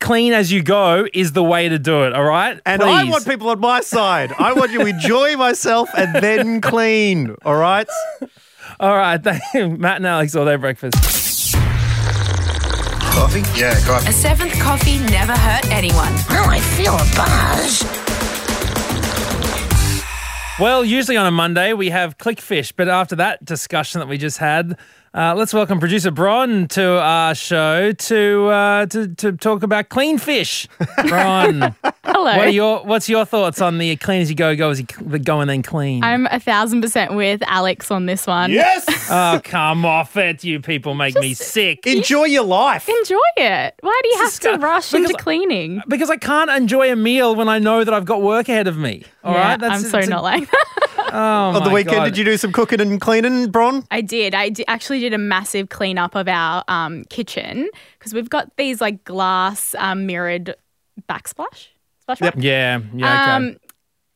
clean 0.00 0.32
as 0.32 0.50
you 0.50 0.60
go 0.62 1.06
is 1.14 1.32
the 1.32 1.42
way 1.44 1.68
to 1.68 1.78
do 1.78 2.02
it. 2.02 2.12
All 2.12 2.24
right, 2.24 2.60
and 2.66 2.82
I 2.82 3.04
want 3.04 3.24
people 3.26 3.48
on 3.50 3.60
my 3.60 3.80
side. 3.80 4.32
I 4.38 4.52
want 4.54 4.72
you 4.72 4.80
to 4.80 4.86
enjoy 4.86 5.36
myself 5.36 5.88
and 5.96 6.16
then 6.22 6.60
clean. 6.60 7.36
All 7.44 7.54
right. 7.56 7.88
All 8.80 8.96
right, 8.96 9.22
thank 9.22 9.40
you, 9.54 9.68
Matt 9.70 9.98
and 9.98 10.06
Alex 10.06 10.34
all 10.34 10.44
day 10.44 10.56
breakfast. 10.56 10.96
Coffee? 13.14 13.42
Yeah, 13.58 13.78
coffee. 13.86 14.08
A 14.08 14.12
seventh 14.12 14.58
coffee 14.60 14.98
never 14.98 15.32
hurt 15.32 15.70
anyone. 15.70 16.12
Oh, 16.30 16.46
I 16.48 16.58
feel 16.60 16.94
a 16.94 17.04
buzz. 17.14 17.84
Well, 20.58 20.84
usually 20.84 21.16
on 21.16 21.26
a 21.26 21.30
Monday 21.30 21.72
we 21.72 21.90
have 21.90 22.18
Clickfish, 22.18 22.72
but 22.76 22.88
after 22.88 23.16
that 23.16 23.44
discussion 23.44 24.00
that 24.00 24.08
we 24.08 24.18
just 24.18 24.38
had, 24.38 24.76
uh, 25.12 25.34
let's 25.36 25.54
welcome 25.54 25.78
producer 25.80 26.10
Bron 26.10 26.66
to 26.68 27.00
our 27.00 27.34
show 27.34 27.92
to 27.92 28.46
uh, 28.46 28.86
to 28.86 29.08
to 29.14 29.32
talk 29.32 29.62
about 29.62 29.88
clean 29.88 30.18
fish. 30.18 30.68
Bron, 31.08 31.74
Hello. 32.24 32.38
what 32.38 32.46
are 32.48 32.50
your 32.50 32.84
what's 32.84 33.08
your 33.08 33.24
thoughts 33.26 33.60
on 33.60 33.76
the 33.78 33.96
clean 33.96 34.22
as 34.22 34.30
you 34.30 34.36
go, 34.36 34.56
go 34.56 34.70
as 34.70 34.80
you 34.80 34.86
the 35.00 35.18
go 35.18 35.40
and 35.40 35.50
then 35.50 35.62
clean? 35.62 36.02
I'm 36.02 36.26
a 36.30 36.40
thousand 36.40 36.80
percent 36.80 37.14
with 37.14 37.42
Alex 37.46 37.90
on 37.90 38.06
this 38.06 38.26
one. 38.26 38.50
Yes. 38.50 38.84
oh, 39.10 39.40
come 39.44 39.84
off 39.84 40.16
it! 40.16 40.42
You 40.42 40.60
people 40.60 40.94
make 40.94 41.14
me 41.16 41.34
sick. 41.34 41.86
enjoy 41.86 42.24
your 42.24 42.44
life. 42.44 42.88
Enjoy 42.88 43.18
it. 43.36 43.74
Why 43.80 44.00
do 44.02 44.08
you 44.08 44.16
have 44.18 44.30
Disgust- 44.30 44.60
to 44.60 44.66
rush 44.66 44.90
because- 44.92 45.10
into 45.10 45.22
cleaning? 45.22 45.82
because 45.86 46.08
I 46.08 46.16
can't 46.16 46.50
enjoy 46.50 46.90
a 46.90 46.96
meal 46.96 47.34
when 47.34 47.48
I 47.48 47.58
know 47.58 47.84
that 47.84 47.92
I've 47.92 48.06
got 48.06 48.22
work 48.22 48.48
ahead 48.48 48.66
of 48.68 48.78
me. 48.78 49.04
All 49.22 49.34
right, 49.34 49.60
yeah, 49.60 49.68
I'm 49.68 49.80
so 49.82 49.98
it's 49.98 50.06
a- 50.06 50.10
not 50.10 50.22
like 50.22 50.50
that. 50.50 50.64
Oh, 51.16 51.18
On 51.18 51.54
the 51.54 51.60
my 51.60 51.72
weekend, 51.74 51.96
God. 51.98 52.04
did 52.06 52.18
you 52.18 52.24
do 52.24 52.36
some 52.36 52.50
cooking 52.50 52.80
and 52.80 53.00
cleaning, 53.00 53.48
Bron? 53.52 53.86
I 53.92 54.00
did. 54.00 54.34
I 54.34 54.48
di- 54.48 54.66
actually 54.66 54.98
did 54.98 55.12
a 55.14 55.18
massive 55.18 55.68
cleanup 55.68 56.16
of 56.16 56.26
our 56.26 56.64
um, 56.66 57.04
kitchen 57.04 57.68
because 57.98 58.12
we've 58.12 58.28
got 58.28 58.56
these 58.56 58.80
like 58.80 59.04
glass 59.04 59.76
um, 59.78 60.06
mirrored 60.06 60.56
backsplash. 61.08 61.68
Splash 62.04 62.20
Yep. 62.20 62.34
back? 62.34 62.44
Yeah, 62.44 62.80
yeah, 62.94 63.22
okay. 63.22 63.30
Um, 63.32 63.56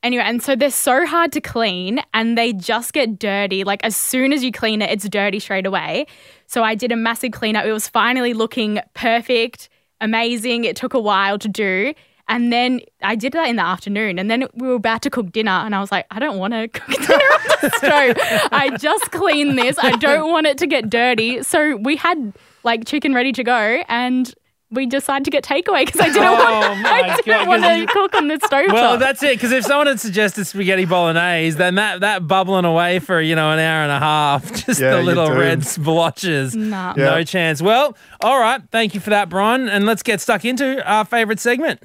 anyway, 0.02 0.22
and 0.26 0.42
so 0.42 0.54
they're 0.54 0.70
so 0.70 1.06
hard 1.06 1.32
to 1.32 1.40
clean 1.40 2.00
and 2.14 2.36
they 2.36 2.52
just 2.52 2.92
get 2.92 3.18
dirty. 3.18 3.64
Like 3.64 3.82
as 3.84 3.96
soon 3.96 4.32
as 4.32 4.44
you 4.44 4.52
clean 4.52 4.82
it, 4.82 4.90
it's 4.90 5.08
dirty 5.08 5.38
straight 5.40 5.66
away. 5.66 6.06
So 6.46 6.62
I 6.62 6.74
did 6.74 6.92
a 6.92 6.96
massive 6.96 7.32
cleanup. 7.32 7.64
It 7.64 7.72
was 7.72 7.88
finally 7.88 8.34
looking 8.34 8.80
perfect, 8.94 9.68
amazing. 10.00 10.64
It 10.64 10.76
took 10.76 10.94
a 10.94 11.00
while 11.00 11.38
to 11.38 11.48
do. 11.48 11.94
And 12.30 12.52
then 12.52 12.80
I 13.02 13.14
did 13.16 13.32
that 13.32 13.48
in 13.48 13.56
the 13.56 13.64
afternoon. 13.64 14.18
And 14.18 14.30
then 14.30 14.48
we 14.52 14.68
were 14.68 14.74
about 14.74 15.00
to 15.02 15.08
cook 15.10 15.32
dinner. 15.32 15.50
And 15.50 15.74
I 15.74 15.80
was 15.80 15.90
like, 15.90 16.04
I 16.10 16.18
don't 16.18 16.36
want 16.38 16.52
to 16.52 16.68
cook 16.78 16.86
dinner 16.86 17.14
on 17.14 17.56
the 17.62 17.70
stove. 17.78 18.48
I 18.52 18.76
just 18.78 19.10
cleaned 19.12 19.56
this. 19.56 19.78
I 19.78 19.92
don't 19.92 20.30
want 20.30 20.46
it 20.46 20.58
to 20.58 20.66
get 20.66 20.90
dirty. 20.90 21.42
So 21.42 21.76
we 21.76 21.96
had 21.96 22.34
like 22.64 22.84
chicken 22.84 23.14
ready 23.14 23.32
to 23.32 23.42
go. 23.42 23.82
And 23.88 24.34
we 24.70 24.84
decided 24.86 25.24
to 25.24 25.30
get 25.30 25.44
takeaway 25.44 25.86
because 25.86 26.00
I 26.00 26.06
didn't 26.08 26.22
Oh 26.24 26.32
want, 26.34 26.86
I 26.86 27.00
God, 27.08 27.16
didn't 27.24 27.38
'cause 27.38 27.46
want 27.48 27.64
to 27.64 27.78
you- 27.78 27.86
cook 27.86 28.14
on 28.14 28.28
the 28.28 28.38
stove. 28.44 28.66
Well, 28.68 28.90
top. 28.92 29.00
that's 29.00 29.22
it. 29.22 29.36
Because 29.36 29.52
if 29.52 29.64
someone 29.64 29.86
had 29.86 29.98
suggested 29.98 30.44
spaghetti 30.46 30.84
bolognese, 30.84 31.56
then 31.56 31.76
that 31.76 32.00
that 32.00 32.26
bubbling 32.28 32.64
away 32.64 32.98
for 32.98 33.20
you 33.20 33.34
know 33.34 33.50
an 33.50 33.58
hour 33.58 33.82
and 33.82 33.92
a 33.92 33.98
half, 33.98 34.52
just 34.66 34.80
Yeah, 34.80 34.96
the 34.96 35.02
little 35.02 35.30
red 35.30 35.64
splotches, 35.64 36.54
No. 36.54 36.92
no 36.96 37.24
chance. 37.24 37.62
Well, 37.62 37.96
all 38.20 38.38
right. 38.38 38.60
Thank 38.70 38.94
you 38.94 39.00
for 39.00 39.10
that, 39.10 39.28
Brian. 39.28 39.68
And 39.68 39.86
let's 39.86 40.02
get 40.02 40.20
stuck 40.20 40.44
into 40.44 40.84
our 40.90 41.04
favorite 41.04 41.40
segment. 41.40 41.80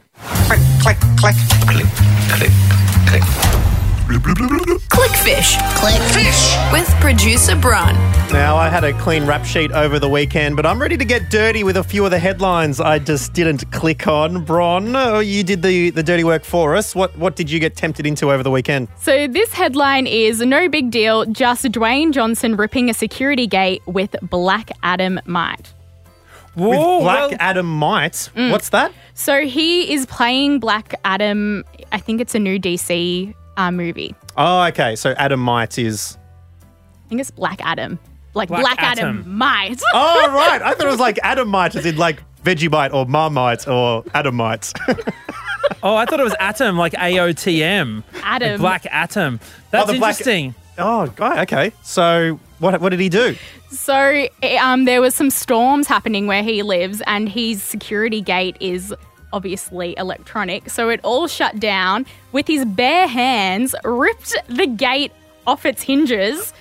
Click, 0.48 0.60
click, 0.82 0.98
click. 1.18 1.36
Click, 1.68 1.86
click, 2.30 2.52
click. 4.04 5.04
Clickfish 5.24 5.58
Click 5.76 6.02
fish. 6.12 6.56
with 6.72 6.88
producer 7.00 7.56
Bron. 7.56 7.94
Now, 8.32 8.56
I 8.56 8.70
had 8.70 8.84
a 8.84 8.94
clean 9.00 9.26
rap 9.26 9.46
sheet 9.46 9.72
over 9.72 10.00
the 10.00 10.10
weekend, 10.10 10.56
but 10.56 10.66
I'm 10.66 10.82
ready 10.82 10.98
to 10.98 11.06
get 11.06 11.30
dirty 11.30 11.64
with 11.64 11.78
a 11.78 11.84
few 11.84 12.04
of 12.06 12.12
the 12.12 12.20
headlines 12.20 12.80
I 12.80 13.00
just 13.00 13.34
didn't 13.34 13.70
click 13.72 14.08
on. 14.08 14.44
Bron, 14.44 14.96
oh, 14.96 15.20
you 15.20 15.44
did 15.44 15.62
the, 15.62 15.90
the 15.92 16.04
dirty 16.04 16.24
work 16.24 16.44
for 16.44 16.76
us. 16.76 16.96
What 16.96 17.18
what 17.18 17.36
did 17.36 17.50
you 17.50 17.60
get 17.60 17.76
tempted 17.76 18.06
into 18.06 18.32
over 18.32 18.44
the 18.44 18.52
weekend? 18.52 18.88
So 19.00 19.28
this 19.28 19.54
headline 19.54 20.08
is 20.08 20.42
no 20.42 20.70
big 20.70 20.92
deal, 20.92 21.26
just 21.26 21.66
Dwayne 21.66 22.12
Johnson 22.12 22.56
ripping 22.56 22.90
a 22.90 22.94
security 22.94 23.48
gate 23.48 23.82
with 23.86 24.16
Black 24.22 24.72
Adam 24.84 25.20
might. 25.26 25.74
Whoa, 26.56 26.70
With 26.70 27.04
Black 27.04 27.30
well, 27.32 27.38
Adam 27.40 27.66
Might. 27.66 28.30
Mm. 28.36 28.52
What's 28.52 28.70
that? 28.70 28.94
So 29.16 29.42
he 29.42 29.92
is 29.92 30.06
playing 30.06 30.60
Black 30.60 30.94
Adam. 31.04 31.64
I 31.92 31.98
think 31.98 32.22
it's 32.22 32.36
a 32.36 32.40
new 32.40 32.60
DC 32.60 33.34
uh, 33.58 33.72
movie. 33.72 34.16
Oh, 34.38 34.64
okay. 34.66 34.96
So 34.96 35.12
Adam 35.18 35.40
Might 35.40 35.78
is. 35.78 36.18
I 37.06 37.10
think 37.10 37.22
it's 37.22 37.32
Black 37.32 37.60
Adam. 37.64 38.00
Like 38.34 38.50
Black 38.50 38.62
Black, 38.62 38.82
Adam. 38.82 39.20
Atom. 39.20 39.38
might. 39.38 39.80
Oh, 39.94 40.32
right. 40.34 40.62
I 40.62 40.74
thought 40.74 40.88
it 40.88 40.92
was 40.92 41.00
like 41.00 41.20
Adam 41.22 41.48
Might, 41.50 41.76
as 41.76 41.86
in 41.86 41.98
like 41.98 42.24
Vegemite 42.44 42.94
or 42.94 43.06
Marmite 43.06 43.68
or 43.68 44.04
Adam 44.16 44.36
Might. 44.36 44.74
oh, 45.84 45.96
I 45.96 46.06
thought 46.06 46.20
it 46.20 46.24
was 46.24 46.36
atom, 46.40 46.78
like 46.78 46.94
A 47.00 47.20
O 47.20 47.32
T 47.32 47.64
M, 47.64 48.04
Adam. 48.24 48.60
black 48.60 48.86
atom. 48.88 49.40
That's 49.70 49.92
the 49.92 50.00
black- 50.00 50.14
interesting. 50.20 50.56
oh, 50.78 51.08
God. 51.08 51.40
Okay. 51.40 51.72
So 51.84 52.40
what 52.60 52.82
what 52.82 52.90
did 52.90 53.00
he 53.00 53.10
do? 53.10 53.36
So 53.70 54.28
eh, 54.42 54.58
um, 54.58 54.86
there 54.86 55.02
was 55.02 55.14
some 55.14 55.30
storms 55.30 55.88
happening 55.88 56.26
where 56.28 56.44
he 56.44 56.64
lives, 56.64 57.02
and 57.06 57.30
his 57.30 57.62
security 57.62 58.22
gate 58.22 58.58
is 58.60 58.94
obviously 59.34 59.96
electronic. 59.98 60.70
So 60.70 60.88
it 60.90 61.02
all 61.04 61.28
shut 61.28 61.60
down 61.60 62.06
with 62.32 62.48
his 62.48 62.64
bare 62.64 63.08
hands, 63.08 63.76
ripped 63.84 64.36
the 64.48 64.68
gate 64.68 65.12
off 65.46 65.66
its 65.66 65.84
hinges 65.84 66.54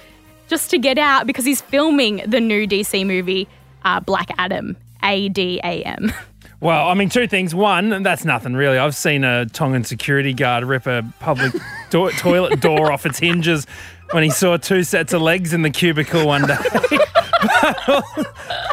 just 0.49 0.71
to 0.71 0.79
get 0.79 0.99
out 0.99 1.27
because 1.27 1.45
he's 1.45 1.61
filming 1.61 2.23
the 2.27 2.41
new 2.41 2.67
DC 2.67 3.07
movie 3.07 3.47
uh, 3.85 4.01
Black 4.01 4.31
Adam. 4.39 4.77
A 5.05 5.29
D 5.29 5.61
A 5.63 5.83
M. 5.83 6.13
Well, 6.61 6.89
I 6.89 6.95
mean, 6.95 7.09
two 7.09 7.27
things. 7.27 7.57
One, 7.57 8.05
that's 8.05 8.25
nothing 8.25 8.55
really. 8.55 8.79
I've 8.79 8.95
seen 8.95 9.25
a 9.25 9.47
Tongan 9.47 9.83
security 9.83 10.33
guard 10.33 10.63
rip 10.63 10.87
a 10.87 11.03
public 11.19 11.53
do- 11.91 12.13
toilet 12.13 12.61
door 12.61 12.93
off 12.93 13.05
its 13.05 13.19
hinges 13.19 13.67
when 14.13 14.23
he 14.23 14.31
saw 14.31 14.57
two 14.59 14.85
sets 14.85 15.13
of 15.13 15.23
legs 15.23 15.53
in 15.53 15.63
the 15.63 15.71
cubicle 15.71 16.25
one 16.25 16.47
day. 16.47 16.55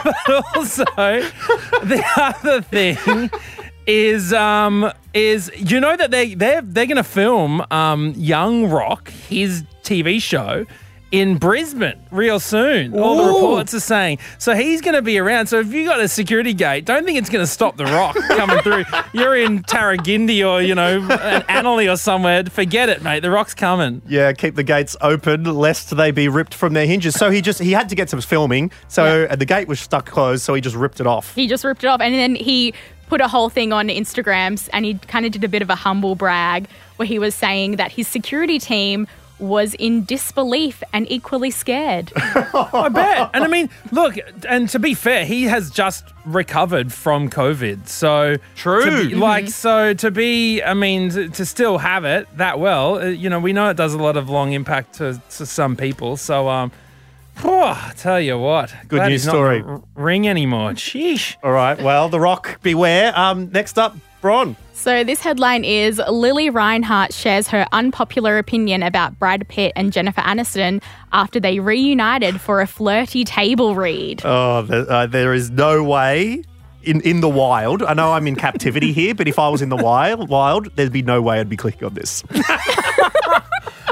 but 0.03 0.46
also, 0.56 0.86
the 0.86 2.03
other 2.15 2.62
thing 2.62 3.32
is 3.89 4.31
um 4.34 4.91
is 5.15 5.51
you 5.55 5.79
know 5.79 5.98
that 5.98 6.12
they 6.12 6.36
they're 6.36 6.62
they're 6.62 6.86
gonna 6.86 7.03
film 7.03 7.65
um 7.72 8.13
Young 8.15 8.69
Rock 8.69 9.10
his 9.10 9.63
TV 9.84 10.22
show 10.22 10.65
in 11.12 11.38
Brisbane 11.38 12.00
real 12.12 12.39
soon. 12.39 12.98
All 12.98 13.17
the 13.17 13.34
reports 13.34 13.74
are 13.74 13.79
saying. 13.79 14.19
So 14.38 14.53
he's 14.53 14.81
going 14.81 14.93
to 14.93 15.01
be 15.01 15.17
around. 15.17 15.48
So 15.48 15.60
if 15.60 15.74
you 15.74 15.86
got 15.86 16.00
a 16.00 16.08
security 16.08 16.53
gate, 16.53 16.86
don't 16.86 17.03
think 17.03 17.17
it's 17.17 17.31
going 17.31 17.43
to 17.43 17.50
stop 17.51 17.77
the 17.77 17.86
rock 17.86 18.15
coming 18.27 18.60
through. 18.60 18.84
You're 19.13 19.36
in 19.36 19.63
Tarragindi 19.63 20.48
or 20.48 20.62
you 20.62 20.75
know 20.75 21.00
an 21.00 21.41
Annerley 21.43 21.91
or 21.91 21.98
somewhere. 21.98 22.43
Forget 22.43 22.89
it, 22.89 23.01
mate. 23.01 23.22
The 23.22 23.31
rock's 23.31 23.55
coming. 23.55 24.01
Yeah, 24.08 24.31
keep 24.34 24.55
the 24.55 24.63
gates 24.63 24.96
open 25.01 25.46
lest 25.46 25.96
they 25.96 26.12
be 26.12 26.27
ripped 26.27 26.53
from 26.53 26.74
their 26.74 26.86
hinges. 26.86 27.15
So 27.15 27.31
he 27.31 27.41
just 27.41 27.60
he 27.60 27.72
had 27.72 27.89
to 27.89 27.96
get 27.96 28.10
some 28.10 28.22
filming. 28.22 28.72
So 28.88 29.25
uh, 29.25 29.36
the 29.36 29.46
gate 29.46 29.67
was 29.67 29.79
stuck 29.79 30.05
closed, 30.05 30.43
so 30.43 30.53
he 30.53 30.62
just 30.62 30.75
ripped 30.75 31.00
it 31.00 31.08
off. 31.08 31.34
He 31.34 31.48
just 31.48 31.63
ripped 31.63 31.84
it 31.84 31.88
off, 31.88 32.01
and 32.01 32.13
then 32.13 32.36
he 32.36 32.74
put 33.10 33.20
a 33.22 33.28
whole 33.28 33.50
thing 33.50 33.74
on 33.74 33.88
Instagrams 33.89 34.70
and 34.72 34.86
he 34.86 34.94
kind 34.94 35.25
of 35.25 35.32
did 35.32 35.44
a 35.44 35.50
bit 35.50 35.62
of 35.62 35.70
a 35.70 35.75
humble 35.75 36.16
brag 36.16 36.68
where 36.96 37.08
he 37.08 37.20
was 37.20 37.36
saying 37.36 37.75
that 37.78 37.92
his 37.92 38.08
security 38.08 38.60
team 38.60 39.08
was 39.39 39.74
in 39.75 40.04
disbelief 40.04 40.84
and 40.92 41.10
equally 41.10 41.50
scared. 41.50 42.12
I 42.16 42.89
bet. 42.89 43.30
And 43.34 43.44
I 43.44 43.48
mean, 43.48 43.70
look, 43.92 44.18
and 44.48 44.68
to 44.70 44.80
be 44.80 44.94
fair, 44.94 45.25
he 45.25 45.46
has 45.46 45.72
just 45.72 46.04
recovered 46.25 46.92
from 46.92 47.30
COVID. 47.30 47.88
So 47.88 48.36
True. 48.56 48.84
to 48.84 49.10
be- 49.10 49.16
like, 49.16 49.48
so 49.48 49.94
to 49.94 50.12
be, 50.12 50.62
I 50.62 50.74
mean, 50.74 51.10
to, 51.12 51.30
to 51.30 51.46
still 51.46 51.78
have 51.78 52.06
it 52.06 52.28
that 52.38 52.60
well, 52.60 53.00
uh, 53.00 53.06
you 53.06 53.30
know, 53.30 53.39
we 53.39 53.54
know 53.54 53.70
it 53.70 53.78
does 53.78 53.94
a 53.94 53.98
lot 53.98 54.18
of 54.18 54.30
long 54.30 54.51
impact 54.51 54.96
to, 54.96 55.22
to 55.32 55.46
some 55.46 55.75
people. 55.75 56.18
So, 56.18 56.50
um, 56.50 56.72
whew, 57.41 57.51
I 57.51 57.93
tell 57.98 58.19
you 58.19 58.38
what, 58.38 58.74
Good 58.88 58.98
glad 58.98 59.10
news 59.10 59.24
he's 59.24 59.29
story. 59.29 59.62
gonna 59.62 59.74
r- 59.74 59.81
ring 59.96 60.27
anymore. 60.27 60.72
Sheesh. 60.72 61.36
All 61.43 61.51
right. 61.51 61.79
Well, 61.81 62.10
The 62.10 62.19
Rock, 62.19 62.62
beware. 62.62 63.17
Um, 63.17 63.50
next 63.51 63.77
up, 63.79 63.96
Bron. 64.22 64.55
So 64.74 65.03
this 65.03 65.19
headline 65.19 65.65
is 65.65 66.01
Lili 66.10 66.50
Reinhart 66.50 67.13
shares 67.13 67.50
her 67.50 67.65
unpopular 67.74 68.38
opinion 68.38 68.81
about 68.81 69.19
Brad 69.19 69.46
Pitt 69.50 69.74
and 69.75 69.91
Jennifer 69.91 70.22
Aniston 70.22 70.81
after 71.12 71.38
they 71.39 71.60
reunited 71.60 72.39
for 72.39 72.62
a 72.62 72.67
flirty 72.67 73.25
table 73.25 73.75
read. 73.75 74.22
Oh, 74.24 74.62
the, 74.62 74.88
uh, 74.89 75.05
there 75.08 75.34
is 75.34 75.50
no 75.51 75.84
way 75.84 76.43
in 76.84 77.01
in 77.01 77.19
the 77.19 77.27
wild. 77.27 77.84
I 77.84 77.93
know 77.93 78.13
I'm 78.13 78.25
in 78.25 78.38
captivity 78.38 78.93
here, 78.93 79.13
but 79.13 79.27
if 79.27 79.38
I 79.38 79.50
was 79.50 79.62
in 79.62 79.67
the 79.67 79.75
wild, 79.75 80.29
wild, 80.29 80.74
there'd 80.77 80.93
be 80.93 81.01
no 81.01 81.22
way 81.22 81.41
I'd 81.41 81.50
be 81.50 81.58
clicking 81.58 81.84
on 81.84 81.93
this. 81.93 82.24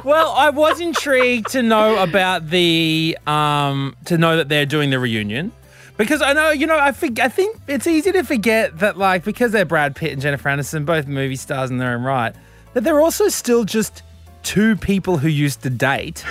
Well, 0.07 0.31
I 0.31 0.51
was 0.51 0.79
intrigued 0.79 1.49
to 1.49 1.61
know 1.61 2.01
about 2.01 2.49
the 2.49 3.17
um 3.27 3.93
to 4.05 4.17
know 4.17 4.37
that 4.37 4.47
they're 4.47 4.65
doing 4.65 4.89
the 4.89 4.99
reunion. 4.99 5.51
Because 5.97 6.21
I 6.21 6.31
know, 6.31 6.51
you 6.51 6.65
know, 6.65 6.79
I 6.79 6.93
think 6.93 7.19
I 7.19 7.27
think 7.27 7.57
it's 7.67 7.87
easy 7.87 8.13
to 8.13 8.23
forget 8.23 8.79
that 8.79 8.97
like 8.97 9.25
because 9.25 9.51
they're 9.51 9.65
Brad 9.65 9.97
Pitt 9.97 10.13
and 10.13 10.21
Jennifer 10.21 10.47
Aniston, 10.47 10.85
both 10.85 11.07
movie 11.07 11.35
stars 11.35 11.71
in 11.71 11.77
their 11.77 11.93
own 11.93 12.03
right, 12.03 12.33
that 12.73 12.85
they're 12.85 13.01
also 13.01 13.27
still 13.27 13.65
just 13.65 14.01
two 14.43 14.77
people 14.77 15.17
who 15.17 15.27
used 15.27 15.61
to 15.63 15.69
date. 15.69 16.23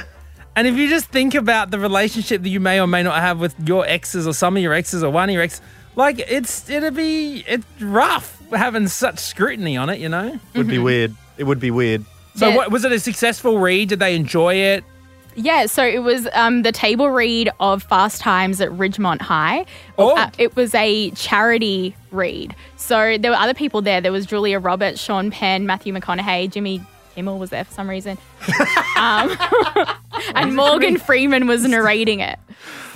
And 0.56 0.66
if 0.66 0.76
you 0.76 0.88
just 0.88 1.08
think 1.08 1.34
about 1.34 1.70
the 1.70 1.78
relationship 1.78 2.44
that 2.44 2.48
you 2.48 2.60
may 2.60 2.80
or 2.80 2.86
may 2.86 3.02
not 3.02 3.20
have 3.20 3.40
with 3.40 3.54
your 3.68 3.86
exes 3.86 4.26
or 4.26 4.32
some 4.32 4.56
of 4.56 4.62
your 4.62 4.72
exes 4.72 5.04
or 5.04 5.10
one 5.10 5.28
of 5.28 5.34
your 5.34 5.42
exes, 5.42 5.60
like 5.96 6.18
it's 6.18 6.70
it'd 6.70 6.96
be 6.96 7.44
it's 7.46 7.66
rough 7.82 8.40
having 8.52 8.88
such 8.88 9.18
scrutiny 9.18 9.76
on 9.76 9.90
it, 9.90 10.00
you 10.00 10.08
know? 10.08 10.40
Would 10.54 10.66
be 10.66 10.78
weird. 10.78 11.14
It 11.36 11.44
would 11.44 11.60
be 11.60 11.70
weird. 11.70 12.06
So 12.36 12.48
Yeah. 12.48 12.56
what 12.56 12.70
was 12.70 12.84
it 12.84 12.92
a 12.92 13.00
successful 13.00 13.58
read? 13.58 13.88
Did 13.88 13.98
they 13.98 14.14
enjoy 14.14 14.54
it? 14.54 14.84
Yeah, 15.38 15.66
so 15.66 15.84
it 15.86 15.98
was 16.02 16.26
um, 16.32 16.62
the 16.62 16.72
table 16.72 17.10
read 17.10 17.50
of 17.60 17.82
Fast 17.82 18.22
Times 18.22 18.60
at 18.62 18.70
Ridgemont 18.70 19.20
High. 19.20 19.66
Oh. 19.98 20.16
Uh, 20.16 20.30
it 20.38 20.56
was 20.56 20.74
a 20.74 21.10
charity 21.10 21.94
read. 22.10 22.54
So 22.76 23.18
there 23.18 23.30
were 23.32 23.36
other 23.36 23.52
people 23.52 23.82
there. 23.82 24.00
There 24.00 24.12
was 24.12 24.24
Julia 24.24 24.58
Roberts, 24.58 24.98
Sean 25.02 25.30
Penn, 25.30 25.66
Matthew 25.66 25.92
McConaughey, 25.92 26.50
Jimmy 26.50 26.80
Kimmel 27.14 27.38
was 27.38 27.50
there 27.50 27.64
for 27.64 27.72
some 27.74 27.88
reason. 27.88 28.16
um, 28.96 29.36
and 30.34 30.56
Morgan 30.56 30.96
Freeman 30.98 31.46
was 31.46 31.64
narrating 31.64 32.20
it. 32.20 32.38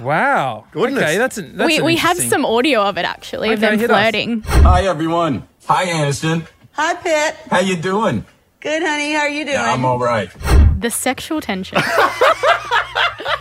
Wow. 0.01 0.65
Goodness. 0.73 1.03
Okay, 1.03 1.19
that's, 1.19 1.37
an, 1.37 1.57
that's 1.59 1.67
we 1.67 1.77
an 1.79 1.85
we 1.85 1.97
have 1.97 2.17
some 2.19 2.47
audio 2.47 2.83
of 2.83 2.97
it 2.97 3.05
actually 3.05 3.53
of 3.53 3.59
Okay, 3.59 3.71
them 3.71 3.79
hit 3.79 3.91
us. 3.91 4.01
flirting. 4.01 4.41
Hi 4.43 4.87
everyone. 4.87 5.47
Hi 5.67 5.87
Aniston. 5.87 6.47
Hi, 6.73 6.95
Pitt. 6.95 7.35
How 7.51 7.61
you 7.61 7.77
doing? 7.77 8.25
Good, 8.61 8.83
honey. 8.83 9.13
How 9.13 9.21
are 9.21 9.29
you 9.29 9.47
doing? 9.47 9.57
I'm 9.57 9.85
all 9.87 9.99
right. 9.99 10.31
The 10.79 10.91
sexual 10.91 11.41
tension. 11.41 11.79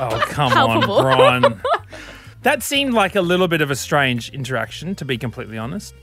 Oh, 0.02 0.18
come 0.30 0.50
Palpable. 0.50 1.00
on, 1.00 1.42
Bron. 1.42 1.62
that 2.44 2.64
seemed 2.64 2.94
like 2.94 3.16
a 3.16 3.22
little 3.22 3.50
bit 3.50 3.60
of 3.60 3.70
a 3.70 3.76
strange 3.76 4.30
interaction, 4.30 4.96
to 4.96 5.04
be 5.04 5.18
completely 5.18 5.58
honest. 5.58 5.94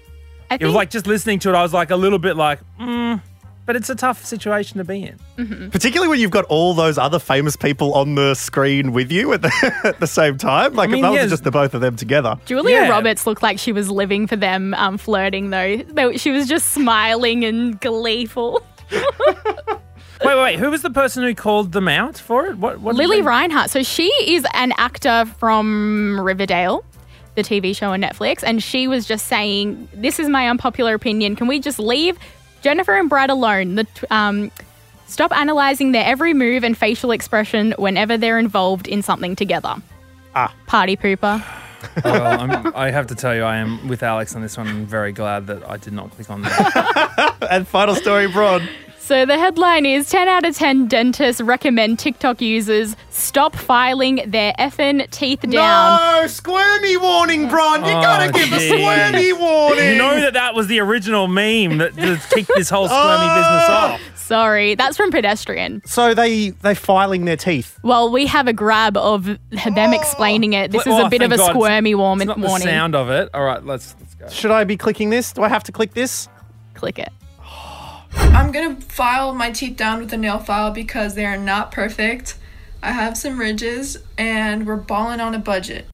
I 0.51 0.57
It 0.61 0.67
was 0.67 0.75
like 0.75 0.91
just 0.91 1.07
listening 1.07 1.39
to 1.41 1.49
it, 1.49 1.55
I 1.55 1.63
was 1.63 1.73
like 1.73 1.91
a 1.91 1.97
little 1.97 2.19
bit 2.19 2.37
like, 2.37 2.61
mm, 2.79 3.23
but 3.65 3.75
it's 3.75 3.89
a 3.89 3.95
tough 3.95 4.23
situation 4.23 4.77
to 4.77 4.85
be 4.85 5.03
in. 5.37 5.71
Particularly 5.71 6.11
when 6.11 6.21
you've 6.21 6.31
got 6.31 6.45
all 6.47 6.75
those 6.75 6.99
other 6.99 7.19
famous 7.19 7.57
people 7.57 7.95
on 7.95 8.17
the 8.17 8.35
screen 8.35 8.93
with 8.93 9.11
you 9.11 9.33
at 9.33 9.41
the, 9.41 9.81
at 9.85 9.99
the 9.99 10.07
same 10.07 10.37
time. 10.37 10.75
Like 10.75 10.91
mean, 10.91 10.99
if 10.99 11.03
that 11.03 11.11
was 11.13 11.21
yes. 11.23 11.31
just 11.31 11.45
the 11.45 11.51
both 11.51 11.73
of 11.73 11.81
them 11.81 11.97
together. 11.97 12.37
Julia 12.45 12.75
Yeah. 12.75 12.89
Roberts 12.91 13.27
looked 13.27 13.43
like 13.43 13.59
she 13.59 13.73
was 13.73 13.91
living 13.91 14.27
for 14.27 14.37
them 14.37 14.75
um, 14.75 14.99
flirting 14.99 15.49
though. 15.49 16.13
She 16.17 16.31
was 16.33 16.49
just 16.49 16.73
smiling 16.73 17.47
and 17.47 17.81
gleeful. 17.81 18.63
Wait, 20.25 20.35
wait, 20.35 20.43
wait. 20.43 20.59
Who 20.59 20.71
was 20.71 20.81
the 20.81 20.91
person 20.91 21.23
who 21.25 21.35
called 21.35 21.73
them 21.73 21.89
out 21.89 22.17
for 22.17 22.47
it? 22.47 22.57
What? 22.57 22.81
what 22.81 22.95
Lili 22.95 23.17
they- 23.17 23.23
Reinhart. 23.23 23.69
So 23.71 23.83
she 23.83 24.05
is 24.27 24.47
an 24.55 24.73
actor 24.79 25.27
from 25.39 26.19
Riverdale, 26.19 26.85
the 27.35 27.43
TV 27.43 27.77
show 27.77 27.91
on 27.93 28.01
Netflix, 28.01 28.43
and 28.43 28.63
she 28.63 28.89
was 28.89 29.05
just 29.07 29.27
saying, 29.27 29.89
"This 29.93 30.19
is 30.19 30.31
my 30.31 30.49
unpopular 30.49 30.95
opinion. 30.95 31.37
Can 31.37 31.49
we 31.49 31.61
just 31.61 31.79
leave 31.79 32.17
Jennifer 32.63 32.95
and 32.95 33.11
Brad 33.11 33.29
alone? 33.29 33.75
The 33.75 33.85
t- 33.85 34.07
um, 34.11 34.51
stop 35.07 35.37
analyzing 35.37 35.93
their 35.93 36.05
every 36.07 36.33
move 36.33 36.65
and 36.65 36.77
facial 36.77 37.11
expression 37.11 37.75
whenever 37.77 38.17
they're 38.17 38.39
involved 38.39 38.89
in 38.89 39.03
something 39.03 39.37
together." 39.37 39.75
Ah. 40.35 40.53
party 40.67 40.97
pooper. 40.97 41.45
Well, 42.05 42.41
I'm, 42.41 42.75
I 42.75 42.91
have 42.91 43.07
to 43.09 43.15
tell 43.15 43.35
you, 43.35 43.43
I 43.43 43.57
am 43.57 43.89
with 43.89 44.03
Alex 44.03 44.35
on 44.37 44.43
this 44.43 44.57
one. 44.57 44.69
I'm 44.69 44.87
very 44.87 45.13
glad 45.13 45.47
that 45.49 45.69
I 45.69 45.77
did 45.77 45.93
not 45.93 46.11
click 46.13 46.31
on 46.31 46.43
that. 46.43 47.35
And 47.51 47.67
final 47.67 47.95
story, 47.95 48.27
Bron. 48.27 48.69
So 49.07 49.25
the 49.25 49.39
headline 49.39 49.87
is 49.87 50.11
10 50.11 50.27
out 50.27 50.45
of 50.45 50.57
10 50.57 50.89
dentists 50.89 51.41
recommend 51.41 52.01
TikTok 52.01 52.41
users 52.43 52.97
stop 53.11 53.55
filing 53.55 54.21
their 54.27 54.53
effing 54.59 55.09
teeth 55.13 55.43
down. 55.43 56.23
No, 56.23 56.27
squirmy 56.27 56.97
warning, 56.97 57.49
Bron. 57.49 57.85
You 57.85 57.93
Oh, 57.93 58.03
gotta 58.03 58.33
give 58.33 58.53
a 58.53 58.59
geez. 58.59 58.69
squirmy 58.69 59.33
warning. 59.33 59.93
you 59.93 59.99
know 59.99 60.19
that 60.23 60.33
that 60.35 60.57
was 60.57 60.67
the 60.67 60.81
original 60.81 61.29
meme 61.29 61.79
that, 61.79 61.95
that 61.95 62.27
kicked 62.31 62.51
this 62.57 62.69
whole 62.69 62.89
squirmy 62.89 63.29
business 63.29 63.65
oh. 63.69 63.73
off. 63.95 64.01
Sorry, 64.17 64.75
that's 64.75 64.97
from 64.97 65.13
Pedestrian. 65.13 65.83
So 65.87 66.13
they 66.13 66.51
they 66.51 66.75
filing 66.75 67.27
their 67.27 67.37
teeth. 67.37 67.79
Well, 67.85 68.11
we 68.11 68.27
have 68.27 68.49
a 68.49 68.53
grab 68.53 68.97
of 68.97 69.27
them 69.27 69.39
oh. 69.77 69.93
explaining 69.93 70.55
it. 70.55 70.73
This 70.73 70.85
is 70.85 70.93
Oh, 70.93 71.07
a 71.07 71.09
bit 71.09 71.23
of 71.23 71.31
thank 71.31 71.43
a 71.43 71.45
God. 71.45 71.51
squirmy 71.53 71.95
warm- 71.95 72.23
It's 72.23 72.27
not 72.27 72.41
the 72.41 72.59
sound 72.59 72.97
of 72.97 73.09
it. 73.11 73.29
All 73.33 73.45
right, 73.45 73.65
let's 73.65 73.95
let's 74.01 74.15
go. 74.17 74.29
Should 74.31 74.51
I 74.51 74.65
be 74.65 74.77
clicking 74.77 75.11
this? 75.11 75.33
Do 75.33 75.45
I 75.45 75.49
have 75.49 75.63
to 75.63 75.71
click 75.71 75.95
this? 75.95 76.29
Click 76.75 76.99
it. 76.99 77.13
I'm 78.17 78.53
gonna 78.53 78.77
file 78.77 79.35
my 79.35 79.51
teeth 79.51 79.77
down 79.77 80.01
with 80.01 80.13
a 80.13 80.17
nail 80.17 80.39
file 80.39 80.71
because 80.71 81.15
they 81.15 81.25
are 81.25 81.37
not 81.37 81.73
perfect. 81.73 82.37
I 82.83 82.93
have 82.93 83.17
some 83.17 83.39
ridges 83.39 83.99
and 84.19 84.67
we're 84.67 84.77
balling 84.77 85.21
on 85.21 85.35
a 85.35 85.39
budget. 85.39 85.87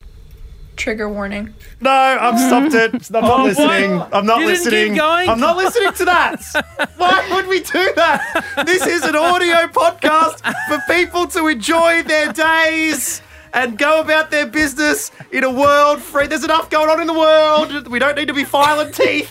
Trigger 0.76 1.08
warning. 1.08 1.54
No, 1.80 1.90
I've 1.90 2.38
stopped 2.38 2.74
it. 2.74 2.94
I'm 3.14 3.22
not 3.22 3.40
Oh, 3.40 3.44
listening. 3.44 3.98
what? 3.98 4.14
I'm 4.14 4.26
not 4.26 4.40
You 4.40 4.48
didn't 4.48 4.62
keep 4.64 4.72
listening. 4.72 4.94
going? 4.96 5.28
I'm 5.28 5.40
not 5.40 5.56
listening 5.56 5.92
to 5.92 6.04
that. 6.06 6.90
Why 6.96 7.28
would 7.32 7.46
we 7.46 7.60
do 7.60 7.92
that? 7.96 8.64
This 8.66 8.86
is 8.86 9.02
an 9.04 9.14
audio 9.16 9.66
podcast 9.68 10.40
for 10.68 10.80
people 10.92 11.26
to 11.28 11.46
enjoy 11.48 12.02
their 12.02 12.32
days 12.32 13.22
and 13.52 13.76
go 13.78 14.00
about 14.00 14.30
their 14.30 14.46
business 14.46 15.12
in 15.30 15.44
a 15.44 15.50
world 15.50 16.00
free. 16.00 16.26
There's 16.26 16.44
enough 16.44 16.70
going 16.70 16.88
on 16.88 17.00
in 17.00 17.06
the 17.06 17.12
world. 17.18 17.88
We 17.88 17.98
don't 17.98 18.16
need 18.16 18.28
to 18.28 18.34
be 18.34 18.44
filing 18.44 18.92
teeth. 18.92 19.30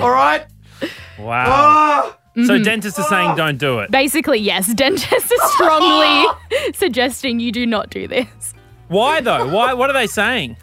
All 0.00 0.10
right. 0.10 0.46
Wow. 1.18 1.44
Ah. 1.48 2.16
So 2.34 2.40
mm-hmm. 2.40 2.62
dentists 2.62 2.98
are 2.98 3.08
saying 3.08 3.36
don't 3.36 3.58
do 3.58 3.80
it. 3.80 3.90
Basically, 3.90 4.38
yes, 4.38 4.72
dentists 4.74 5.30
are 5.32 5.48
strongly 5.48 6.26
suggesting 6.74 7.40
you 7.40 7.52
do 7.52 7.66
not 7.66 7.90
do 7.90 8.08
this. 8.08 8.54
Why 8.88 9.20
though? 9.20 9.48
Why? 9.48 9.74
What 9.74 9.90
are 9.90 9.94
they 9.94 10.06
saying? 10.06 10.56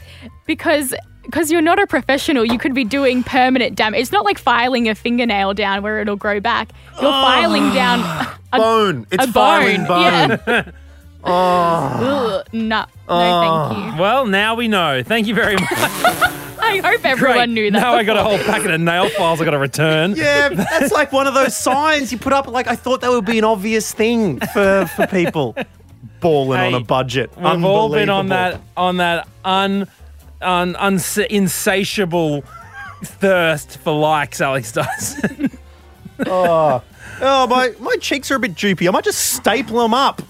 because 0.50 0.96
because 1.24 1.52
you're 1.52 1.62
not 1.62 1.80
a 1.80 1.86
professional 1.86 2.44
you 2.44 2.58
could 2.58 2.74
be 2.74 2.84
doing 2.84 3.22
permanent 3.24 3.76
damage 3.76 4.02
it's 4.02 4.12
not 4.12 4.26
like 4.26 4.40
filing 4.40 4.90
a 4.90 4.96
fingernail 4.96 5.54
down 5.54 5.84
where 5.84 6.02
it'll 6.02 6.16
grow 6.16 6.40
back 6.40 6.72
you're 7.00 7.12
filing 7.12 7.72
down 7.72 8.00
a, 8.52 8.58
Bone. 8.58 9.06
It's 9.12 9.26
a 9.26 9.32
filing 9.32 9.86
bone. 9.86 10.40
yeah. 10.48 10.72
Ugh, 11.24 12.48
no 12.52 12.64
no 12.64 12.86
thank 13.08 13.96
you 13.96 14.02
Well, 14.02 14.26
now 14.26 14.56
we 14.56 14.68
know. 14.68 15.04
Thank 15.04 15.28
you 15.28 15.36
very 15.36 15.56
much. 15.56 15.70
I 16.70 16.78
hope 16.92 17.06
everyone 17.06 17.38
Great. 17.38 17.50
knew 17.50 17.72
that 17.72 17.80
Now 17.80 17.94
I 17.94 18.04
got 18.04 18.18
a 18.18 18.24
whole 18.24 18.38
packet 18.38 18.72
of 18.72 18.82
nail 18.82 19.10
files 19.10 19.42
I 19.42 19.46
got 19.46 19.52
to 19.52 19.60
return. 19.60 20.16
Yeah, 20.16 20.50
that's 20.50 20.92
like 20.92 21.12
one 21.12 21.28
of 21.28 21.34
those 21.34 21.56
signs 21.56 22.12
you 22.12 22.18
put 22.18 22.34
up. 22.34 22.48
Like 22.48 22.68
I 22.68 22.76
thought 22.76 23.02
that 23.02 23.10
would 23.10 23.26
be 23.26 23.38
an 23.38 23.44
obvious 23.44 23.94
thing 23.94 24.40
for 24.40 24.86
for 24.96 25.08
people. 25.08 25.56
Balling 26.20 26.60
on 26.60 26.74
a 26.74 26.80
budget. 26.84 27.32
We've 27.38 27.64
all 27.64 27.90
been 27.90 28.10
on 28.10 28.28
that 28.30 28.62
on 28.76 28.98
that 28.98 29.28
un, 29.46 29.88
un, 30.42 30.76
uns 30.76 31.18
insatiable 31.18 32.44
thirst 33.04 33.78
for 33.78 33.98
likes. 33.98 34.42
Alex 34.42 34.72
does. 34.72 35.22
Oh, 36.28 36.84
oh 37.22 37.48
my, 37.48 37.74
my 37.80 37.96
cheeks 38.02 38.30
are 38.30 38.36
a 38.36 38.40
bit 38.40 38.56
droopy. 38.56 38.88
I 38.90 38.92
might 38.92 39.06
just 39.06 39.34
staple 39.36 39.82
them 39.82 39.94
up. 39.94 40.22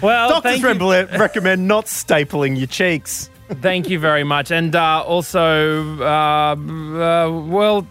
well, 0.00 0.28
Doctors 0.40 0.60
you, 0.60 0.66
recommend 1.18 1.66
not 1.66 1.86
stapling 1.86 2.56
your 2.56 2.68
cheeks. 2.68 3.28
Thank 3.48 3.88
you 3.88 3.98
very 3.98 4.24
much, 4.24 4.50
and 4.50 4.74
uh, 4.74 5.02
also 5.02 6.00
uh, 6.00 6.54
uh, 6.54 7.30
World 7.30 7.86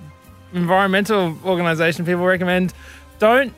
Environmental 0.54 1.38
Organization 1.46 2.06
people 2.06 2.24
recommend 2.26 2.74
don't 3.20 3.54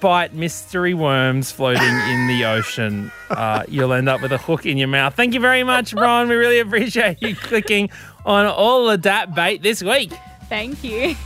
bite 0.00 0.32
mystery 0.32 0.94
worms 0.94 1.50
floating 1.50 1.82
in 2.08 2.26
the 2.28 2.44
ocean. 2.44 3.10
Uh, 3.28 3.64
you'll 3.68 3.92
end 3.92 4.08
up 4.08 4.22
with 4.22 4.32
a 4.32 4.38
hook 4.38 4.64
in 4.66 4.78
your 4.78 4.88
mouth. 4.88 5.14
Thank 5.14 5.34
you 5.34 5.40
very 5.40 5.64
much, 5.64 5.92
Ron. 5.92 6.28
We 6.28 6.36
really 6.36 6.60
appreciate 6.60 7.20
you 7.20 7.34
clicking 7.34 7.90
on 8.24 8.46
all 8.46 8.88
of 8.88 9.02
that 9.02 9.34
bait 9.34 9.62
this 9.62 9.82
week. 9.82 10.12
thank 10.48 10.82
you 10.84 11.16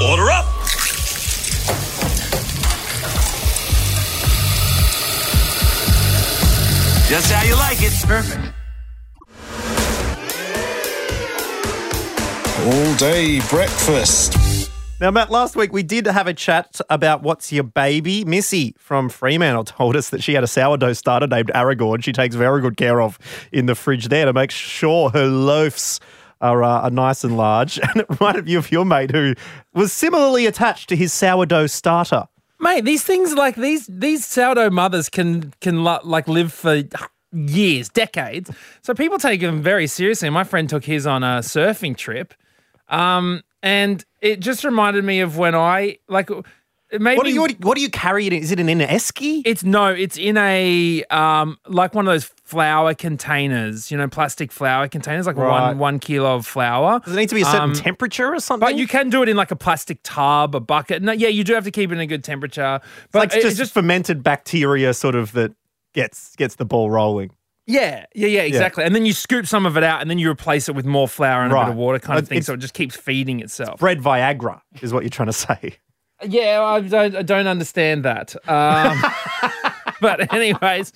Order 0.00 0.30
up. 0.30 0.57
Just 7.08 7.32
how 7.32 7.42
you 7.42 7.56
like 7.56 7.78
it. 7.80 7.92
Perfect. 8.06 8.52
All 12.66 12.94
day 12.96 13.40
breakfast. 13.48 14.70
Now, 15.00 15.10
Matt, 15.10 15.30
last 15.30 15.56
week 15.56 15.72
we 15.72 15.82
did 15.82 16.06
have 16.06 16.26
a 16.26 16.34
chat 16.34 16.82
about 16.90 17.22
what's 17.22 17.50
your 17.50 17.64
baby. 17.64 18.26
Missy 18.26 18.74
from 18.78 19.08
Fremantle 19.08 19.64
told 19.64 19.96
us 19.96 20.10
that 20.10 20.22
she 20.22 20.34
had 20.34 20.44
a 20.44 20.46
sourdough 20.46 20.92
starter 20.92 21.26
named 21.26 21.50
Aragorn. 21.54 22.04
She 22.04 22.12
takes 22.12 22.34
very 22.34 22.60
good 22.60 22.76
care 22.76 23.00
of 23.00 23.18
in 23.52 23.64
the 23.64 23.74
fridge 23.74 24.08
there 24.08 24.26
to 24.26 24.34
make 24.34 24.50
sure 24.50 25.08
her 25.08 25.28
loaves 25.28 26.00
are, 26.42 26.62
uh, 26.62 26.82
are 26.82 26.90
nice 26.90 27.24
and 27.24 27.38
large. 27.38 27.80
And 27.88 28.02
it 28.02 28.06
reminded 28.20 28.44
me 28.44 28.54
of 28.54 28.70
your 28.70 28.84
mate 28.84 29.12
who 29.12 29.34
was 29.72 29.94
similarly 29.94 30.44
attached 30.44 30.90
to 30.90 30.96
his 30.96 31.14
sourdough 31.14 31.68
starter. 31.68 32.24
Mate, 32.60 32.84
these 32.84 33.04
things 33.04 33.34
like 33.34 33.54
these 33.56 33.86
these 33.86 34.24
sourdough 34.24 34.70
mothers 34.70 35.08
can 35.08 35.52
can 35.60 35.84
like 35.84 36.26
live 36.26 36.52
for 36.52 36.82
years, 37.32 37.88
decades. 37.88 38.50
So 38.82 38.94
people 38.94 39.18
take 39.18 39.40
them 39.40 39.62
very 39.62 39.86
seriously. 39.86 40.30
My 40.30 40.44
friend 40.44 40.68
took 40.68 40.84
his 40.84 41.06
on 41.06 41.22
a 41.22 41.38
surfing 41.38 41.96
trip, 41.96 42.34
um, 42.88 43.42
and 43.62 44.04
it 44.20 44.40
just 44.40 44.64
reminded 44.64 45.04
me 45.04 45.20
of 45.20 45.38
when 45.38 45.54
I 45.54 45.98
like 46.08 46.30
maybe 46.92 47.16
What 47.16 47.24
do 47.26 47.32
you 47.32 47.46
what 47.60 47.74
do 47.76 47.82
you 47.82 47.90
carry 47.90 48.26
it 48.26 48.32
in? 48.32 48.42
Is 48.42 48.50
it 48.52 48.60
in 48.60 48.68
an 48.68 48.80
esky? 48.80 49.42
It's 49.44 49.62
no, 49.64 49.86
it's 49.86 50.16
in 50.16 50.36
a 50.36 51.04
um 51.10 51.58
like 51.66 51.94
one 51.94 52.06
of 52.06 52.12
those 52.12 52.24
flour 52.24 52.94
containers, 52.94 53.90
you 53.90 53.98
know, 53.98 54.08
plastic 54.08 54.50
flour 54.52 54.88
containers, 54.88 55.26
like 55.26 55.36
Right. 55.36 55.68
one 55.68 55.78
one 55.78 55.98
kilo 55.98 56.36
of 56.36 56.46
flour. 56.46 57.00
Does 57.04 57.14
it 57.14 57.18
need 57.18 57.28
to 57.28 57.34
be 57.34 57.42
a 57.42 57.44
certain 57.44 57.70
Um, 57.70 57.74
temperature 57.74 58.32
or 58.34 58.40
something? 58.40 58.66
But 58.66 58.76
you 58.76 58.86
can 58.86 59.10
do 59.10 59.22
it 59.22 59.28
in 59.28 59.36
like 59.36 59.50
a 59.50 59.56
plastic 59.56 59.98
tub, 60.02 60.54
a 60.54 60.60
bucket. 60.60 61.02
No, 61.02 61.12
yeah, 61.12 61.28
you 61.28 61.44
do 61.44 61.54
have 61.54 61.64
to 61.64 61.70
keep 61.70 61.90
it 61.90 61.94
in 61.94 62.00
a 62.00 62.06
good 62.06 62.24
temperature. 62.24 62.80
But 63.12 63.18
like 63.18 63.34
it- 63.34 63.42
just, 63.42 63.56
just 63.58 63.74
fermented 63.74 64.22
bacteria 64.22 64.94
sort 64.94 65.14
of 65.14 65.32
that 65.32 65.52
gets 65.94 66.34
gets 66.36 66.54
the 66.56 66.64
ball 66.64 66.90
rolling. 66.90 67.30
Yeah, 67.66 68.06
yeah, 68.14 68.28
yeah, 68.28 68.40
exactly. 68.42 68.82
And 68.84 68.94
then 68.94 69.04
you 69.04 69.12
scoop 69.12 69.46
some 69.46 69.66
of 69.66 69.76
it 69.76 69.84
out, 69.84 70.00
and 70.00 70.08
then 70.08 70.18
you 70.18 70.30
replace 70.30 70.70
it 70.70 70.74
with 70.74 70.86
more 70.86 71.06
flour 71.06 71.42
and 71.42 71.52
a 71.52 71.54
bit 71.54 71.68
of 71.68 71.74
water, 71.76 71.98
kind 71.98 72.18
of 72.18 72.24
It- 72.24 72.28
thing. 72.28 72.40
So 72.42 72.54
it 72.54 72.60
just 72.60 72.72
keeps 72.72 72.96
feeding 72.96 73.40
itself. 73.40 73.78
Bread 73.78 74.00
Viagra 74.00 74.62
is 74.80 74.94
what 74.94 75.02
you're 75.02 75.10
trying 75.10 75.26
to 75.26 75.32
say. 75.34 75.76
Yeah, 76.26 76.62
I 76.62 76.80
don't, 76.80 77.16
I 77.16 77.22
don't 77.22 77.46
understand 77.46 78.04
that. 78.04 78.34
Um, 78.48 79.00
but 80.00 80.32
anyways, 80.32 80.92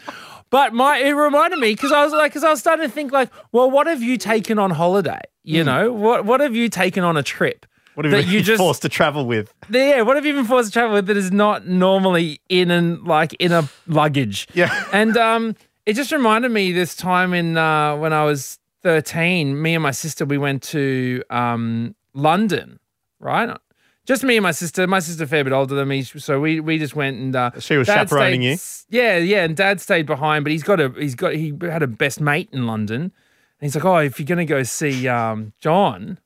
but 0.50 0.75
my 0.75 0.99
it 0.99 1.12
reminded 1.12 1.59
me 1.59 1.73
because 1.73 1.93
I 1.93 2.05
was 2.05 2.12
like, 2.12 2.33
because 2.33 2.45
I 2.45 2.50
was 2.50 2.61
starting 2.61 2.87
to 2.87 2.93
think 2.93 3.12
like, 3.12 3.31
well, 3.52 3.71
what 3.71 3.87
have 3.87 4.02
you 4.02 4.17
taken 4.17 4.59
on 4.59 4.71
holiday? 4.71 5.21
You 5.45 5.64
know, 5.64 5.93
what 5.93 6.25
what 6.25 6.41
have 6.41 6.55
you 6.55 6.69
taken 6.69 7.05
on 7.05 7.17
a 7.17 7.23
trip? 7.23 7.67
What 7.95 8.05
have 8.05 8.12
that 8.12 8.25
you 8.25 8.33
you 8.33 8.38
been 8.38 8.45
just 8.45 8.59
forced 8.59 8.83
to 8.83 8.88
travel 8.88 9.26
with? 9.26 9.52
yeah, 9.71 10.02
what 10.02 10.17
have 10.17 10.25
you 10.25 10.33
been 10.33 10.45
forced 10.45 10.69
to 10.69 10.73
travel 10.73 10.95
with 10.95 11.07
that 11.07 11.17
is 11.17 11.31
not 11.31 11.67
normally 11.67 12.41
in 12.49 12.71
and 12.71 13.02
like 13.05 13.35
in 13.35 13.52
a 13.52 13.69
luggage? 13.87 14.49
Yeah. 14.55 14.85
And 14.93 15.17
um, 15.17 15.57
it 15.85 15.95
just 15.95 16.12
reminded 16.12 16.50
me 16.52 16.73
this 16.73 16.95
time 16.95 17.35
in 17.35 17.57
uh, 17.57 17.97
when 17.97 18.12
I 18.12 18.25
was 18.25 18.59
thirteen. 18.83 19.61
Me 19.61 19.75
and 19.75 19.83
my 19.83 19.91
sister 19.91 20.25
we 20.25 20.38
went 20.38 20.62
to 20.64 21.23
um, 21.31 21.95
London, 22.14 22.79
right? 23.21 23.57
Just 24.04 24.25
me 24.25 24.37
and 24.37 24.42
my 24.42 24.50
sister. 24.50 24.87
My 24.87 24.99
sister 24.99 25.25
a 25.25 25.26
fair 25.26 25.44
bit 25.44 25.52
older 25.52 25.75
than 25.76 25.87
me, 25.88 26.02
so 26.02 26.40
we 26.40 26.59
we 26.61 26.78
just 26.78 26.97
went 26.97 27.18
and 27.18 27.37
uh, 27.37 27.50
She 27.61 27.76
was 27.76 27.87
Dad 27.87 28.09
chaperoning 28.09 28.56
stayed- 28.56 28.97
you? 28.97 29.02
Yeah, 29.02 29.16
yeah. 29.18 29.44
And 29.44 29.56
Dad 29.56 29.80
stayed 29.80 30.06
behind, 30.06 30.44
but 30.44 30.50
he's 30.50 30.64
got 30.64 30.80
a 30.80 30.88
he's 30.99 31.14
got 31.14 31.35
he 31.35 31.52
had 31.62 31.82
a 31.82 31.87
best 31.87 32.21
mate 32.21 32.49
in 32.52 32.66
London, 32.66 33.00
and 33.02 33.12
he's 33.61 33.76
like, 33.76 33.85
oh, 33.85 33.99
if 33.99 34.18
you're 34.18 34.26
gonna 34.26 34.44
go 34.44 34.64
see 34.64 35.06
um, 35.06 35.52
John, 35.61 36.18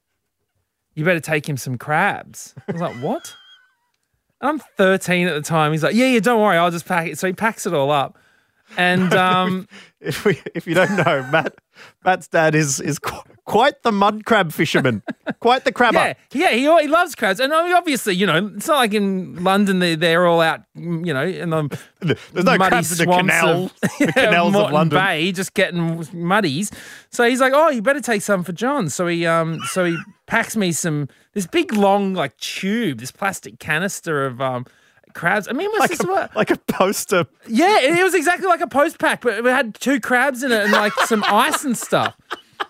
you 0.94 1.04
better 1.04 1.20
take 1.20 1.46
him 1.48 1.58
some 1.58 1.76
crabs. 1.76 2.54
I 2.66 2.72
was 2.72 2.80
like, 2.80 2.96
what? 2.96 3.34
And 4.40 4.48
I'm 4.50 4.58
13 4.76 5.28
at 5.28 5.34
the 5.34 5.40
time. 5.42 5.72
He's 5.72 5.82
like, 5.82 5.94
yeah, 5.94 6.06
yeah, 6.06 6.20
don't 6.20 6.40
worry, 6.40 6.56
I'll 6.56 6.70
just 6.70 6.86
pack 6.86 7.08
it. 7.08 7.18
So 7.18 7.26
he 7.26 7.32
packs 7.34 7.66
it 7.66 7.74
all 7.74 7.90
up, 7.90 8.18
and 8.76 9.12
um, 9.26 9.68
If 10.00 10.24
we, 10.24 10.40
if 10.54 10.66
you 10.66 10.74
don't 10.74 10.94
know, 10.96 11.26
Matt, 11.32 11.54
Matt's 12.04 12.28
dad 12.28 12.54
is 12.54 12.80
is 12.80 12.98
qu- 12.98 13.22
quite 13.44 13.82
the 13.82 13.90
mud 13.90 14.24
crab 14.24 14.52
fisherman, 14.52 15.02
quite 15.40 15.64
the 15.64 15.72
crabber. 15.72 15.98
yeah, 15.98 16.14
yeah, 16.32 16.50
he 16.50 16.82
he 16.82 16.88
loves 16.88 17.14
crabs, 17.14 17.40
and 17.40 17.52
I 17.52 17.64
mean, 17.64 17.74
obviously, 17.74 18.14
you 18.14 18.26
know, 18.26 18.52
it's 18.54 18.68
not 18.68 18.76
like 18.76 18.94
in 18.94 19.42
London 19.42 19.78
they 19.80 19.94
they're 19.96 20.26
all 20.26 20.40
out, 20.40 20.60
you 20.74 21.12
know, 21.12 21.24
in 21.26 21.50
the 21.50 21.78
There's 22.00 22.44
no 22.44 22.56
muddy 22.56 22.68
crabs 22.68 22.92
in 22.92 22.98
the 22.98 23.04
swamps 23.04 23.34
canal, 23.34 23.64
of, 23.64 23.72
the 23.98 24.12
canals 24.12 24.48
of 24.48 24.52
Moreton 24.52 24.72
London. 24.74 24.98
Bay, 24.98 25.32
just 25.32 25.54
getting 25.54 26.06
muddies. 26.12 26.70
So 27.10 27.28
he's 27.28 27.40
like, 27.40 27.52
"Oh, 27.54 27.70
you 27.70 27.82
better 27.82 28.00
take 28.00 28.22
some 28.22 28.44
for 28.44 28.52
John." 28.52 28.88
So 28.90 29.06
he 29.06 29.26
um, 29.26 29.58
so 29.70 29.86
he 29.86 29.96
packs 30.26 30.56
me 30.56 30.72
some 30.72 31.08
this 31.32 31.46
big 31.46 31.72
long 31.72 32.14
like 32.14 32.36
tube, 32.36 33.00
this 33.00 33.10
plastic 33.10 33.58
canister 33.58 34.24
of 34.26 34.40
um 34.40 34.66
crabs. 35.16 35.48
I 35.48 35.52
mean, 35.52 35.68
my 35.72 35.78
Like 35.78 36.00
a, 36.00 36.30
like 36.36 36.50
a 36.52 36.56
poster. 36.68 37.26
yeah, 37.48 37.80
it, 37.80 38.02
was 38.04 38.14
exactly 38.14 38.46
like 38.46 38.60
a 38.60 38.68
post 38.68 39.00
pack, 39.00 39.22
but 39.22 39.38
it 39.38 39.44
had 39.44 39.74
two 39.74 39.98
crabs 40.00 40.44
in 40.44 40.52
it 40.52 40.62
and 40.62 40.72
like 40.72 40.92
some 41.06 41.24
ice 41.26 41.64
and 41.64 41.76
stuff. 41.76 42.14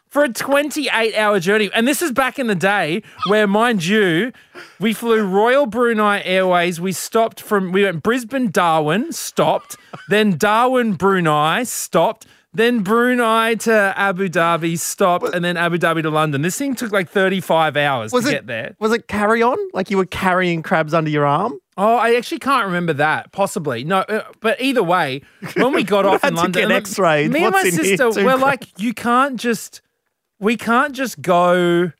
For 0.08 0.24
a 0.24 0.32
28 0.32 1.14
hour 1.14 1.38
journey. 1.40 1.68
And 1.74 1.86
this 1.86 2.00
is 2.00 2.10
back 2.10 2.38
in 2.38 2.46
the 2.46 2.54
day 2.54 3.02
where, 3.26 3.46
mind 3.46 3.84
you, 3.84 4.32
we 4.80 4.94
flew 4.94 5.22
Royal 5.22 5.66
Brunei 5.66 6.22
Airways. 6.24 6.80
We 6.80 6.92
stopped 6.92 7.42
from, 7.42 7.70
we 7.70 7.82
went 7.82 8.02
Brisbane, 8.02 8.50
Darwin, 8.50 9.12
stopped. 9.12 9.76
Then 10.08 10.38
Darwin, 10.38 10.94
Brunei, 10.94 11.64
stopped. 11.64 12.26
Then 12.54 12.80
Brunei 12.82 13.56
to 13.56 13.92
Abu 13.94 14.30
Dhabi, 14.30 14.78
stopped. 14.78 15.34
And 15.34 15.44
then 15.44 15.58
Abu 15.58 15.76
Dhabi 15.76 16.00
to 16.00 16.08
London. 16.10 16.40
This 16.40 16.56
thing 16.56 16.74
took 16.74 16.92
like 16.92 17.10
35 17.10 17.76
hours 17.76 18.10
Was 18.10 18.24
to 18.24 18.30
it 18.30 18.32
get 18.32 18.46
there. 18.46 18.74
Was 18.78 18.92
it 18.94 19.08
carry 19.08 19.42
on? 19.42 19.58
Like 19.74 19.90
you 19.90 19.98
were 19.98 20.06
carrying 20.06 20.62
crabs 20.62 20.94
under 20.94 21.10
your 21.10 21.26
arm? 21.26 21.58
Oh, 21.78 21.96
I 21.96 22.14
actually 22.14 22.38
can't 22.38 22.64
remember 22.64 22.94
that. 22.94 23.32
Possibly 23.32 23.84
no, 23.84 23.98
uh, 23.98 24.24
but 24.40 24.60
either 24.60 24.82
way, 24.82 25.22
when 25.56 25.74
we 25.74 25.84
got 25.84 26.06
off 26.06 26.24
in 26.24 26.30
to 26.30 26.36
London, 26.36 26.52
get 26.52 26.64
and 26.64 26.72
X-rayed. 26.72 27.30
Me 27.30 27.44
and 27.44 27.52
my 27.52 27.64
sister 27.64 28.10
were 28.24 28.36
like, 28.38 28.80
you 28.80 28.94
can't 28.94 29.38
just, 29.38 29.82
we 30.38 30.56
can't 30.56 30.94
just 30.94 31.20
go, 31.20 31.92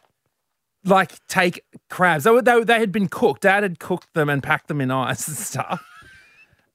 like 0.85 1.13
take 1.29 1.63
crabs. 1.91 2.25
They, 2.25 2.31
were, 2.31 2.41
they, 2.43 2.65
they 2.65 2.79
had 2.79 2.91
been 2.91 3.09
cooked. 3.09 3.43
Dad 3.43 3.65
had 3.65 3.79
cooked 3.79 4.15
them 4.15 4.31
and 4.31 4.43
packed 4.43 4.69
them 4.69 4.81
in 4.81 4.91
ice 4.91 5.29
and 5.29 5.37
stuff. 5.37 5.85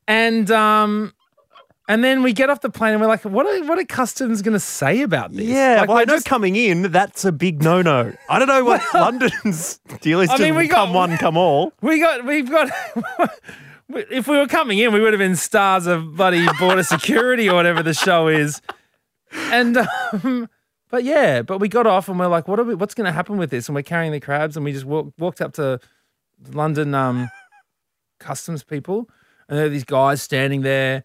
And 0.08 0.52
um, 0.52 1.14
and 1.88 2.04
then 2.04 2.24
we 2.24 2.32
get 2.34 2.50
off 2.50 2.62
the 2.62 2.70
plane 2.70 2.94
and 2.94 3.02
we're 3.02 3.08
like, 3.08 3.24
what 3.26 3.46
are 3.46 3.63
what 3.65 3.78
are 3.78 3.84
customs 3.86 4.41
going 4.41 4.54
to 4.54 4.60
say 4.60 5.02
about 5.02 5.32
this? 5.34 5.46
Yeah, 5.46 5.78
like, 5.82 5.89
well, 5.89 5.98
I 5.98 6.04
know 6.06 6.15
just- 6.15 6.26
coming 6.26 6.56
in, 6.56 6.84
that's 6.91 7.26
a 7.26 7.32
big 7.32 7.62
no 7.63 7.82
no. 7.82 8.13
I 8.30 8.39
don't 8.39 8.48
know 8.48 8.63
what 8.63 8.82
London's 8.94 9.80
deal 10.02 10.22
is. 10.22 10.30
I 10.30 10.38
to 10.38 10.44
mean, 10.44 10.56
we 10.56 10.67
got- 10.67 10.86
come 10.86 10.94
one, 10.94 11.17
come 11.17 11.38
all. 11.38 11.74
We 11.82 12.00
got, 12.00 12.26
we've 12.26 12.50
got. 12.50 12.70
if 13.89 14.28
we 14.28 14.38
were 14.38 14.48
coming 14.48 14.80
in, 14.80 14.94
we 14.94 15.02
would 15.02 15.13
have 15.13 15.20
been 15.20 15.36
stars 15.36 15.86
of 15.88 16.15
bloody 16.15 16.46
border 16.60 16.84
security 16.84 17.50
or 17.50 17.56
whatever 17.56 17.84
the 17.84 17.94
show 17.94 18.28
is. 18.28 18.62
And, 19.34 19.78
um, 20.13 20.50
but 20.89 21.04
yeah, 21.04 21.41
but 21.41 21.60
we 21.60 21.67
got 21.70 21.88
off 21.88 22.08
and 22.10 22.20
we're 22.20 22.28
like, 22.28 22.48
what 22.48 22.60
are 22.60 22.63
we? 22.63 22.76
What's 22.76 22.94
going 22.94 23.06
to 23.06 23.12
happen 23.13 23.38
with 23.38 23.50
this? 23.50 23.67
And 23.67 23.76
we're 23.76 23.82
carrying 23.82 24.12
the 24.12 24.20
crabs, 24.20 24.56
and 24.56 24.63
we 24.65 24.72
just 24.74 24.86
walk, 24.86 25.13
walked 25.17 25.41
up 25.41 25.54
to 25.54 25.80
London 26.52 26.94
um, 26.94 27.30
customs 28.20 28.63
people, 28.63 29.10
and 29.48 29.58
there 29.58 29.65
are 29.65 29.70
these 29.70 29.84
guys 29.86 30.22
standing 30.22 30.62
there, 30.62 31.04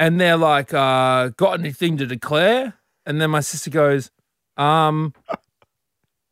and 0.00 0.20
they're 0.20 0.36
like, 0.36 0.74
uh, 0.74 1.28
"Got 1.36 1.60
anything 1.60 1.96
to 1.98 2.06
declare?" 2.06 2.74
And 3.06 3.20
then 3.20 3.30
my 3.30 3.40
sister 3.40 3.70
goes, 3.70 4.10
"Um." 4.56 5.14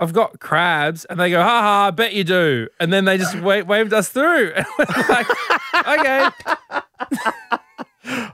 I've 0.01 0.13
got 0.13 0.39
crabs, 0.39 1.05
and 1.07 1.19
they 1.19 1.29
go, 1.29 1.43
ha 1.43 1.61
ha, 1.61 1.87
I 1.89 1.91
bet 1.91 2.13
you 2.15 2.23
do. 2.23 2.69
And 2.79 2.93
then 2.93 3.05
they 3.05 3.19
just 3.19 3.35
wa- 3.41 3.65
waved 3.65 3.93
us 3.93 4.09
through. 4.11 4.53
Like, 5.09 5.27
okay. 5.99 6.29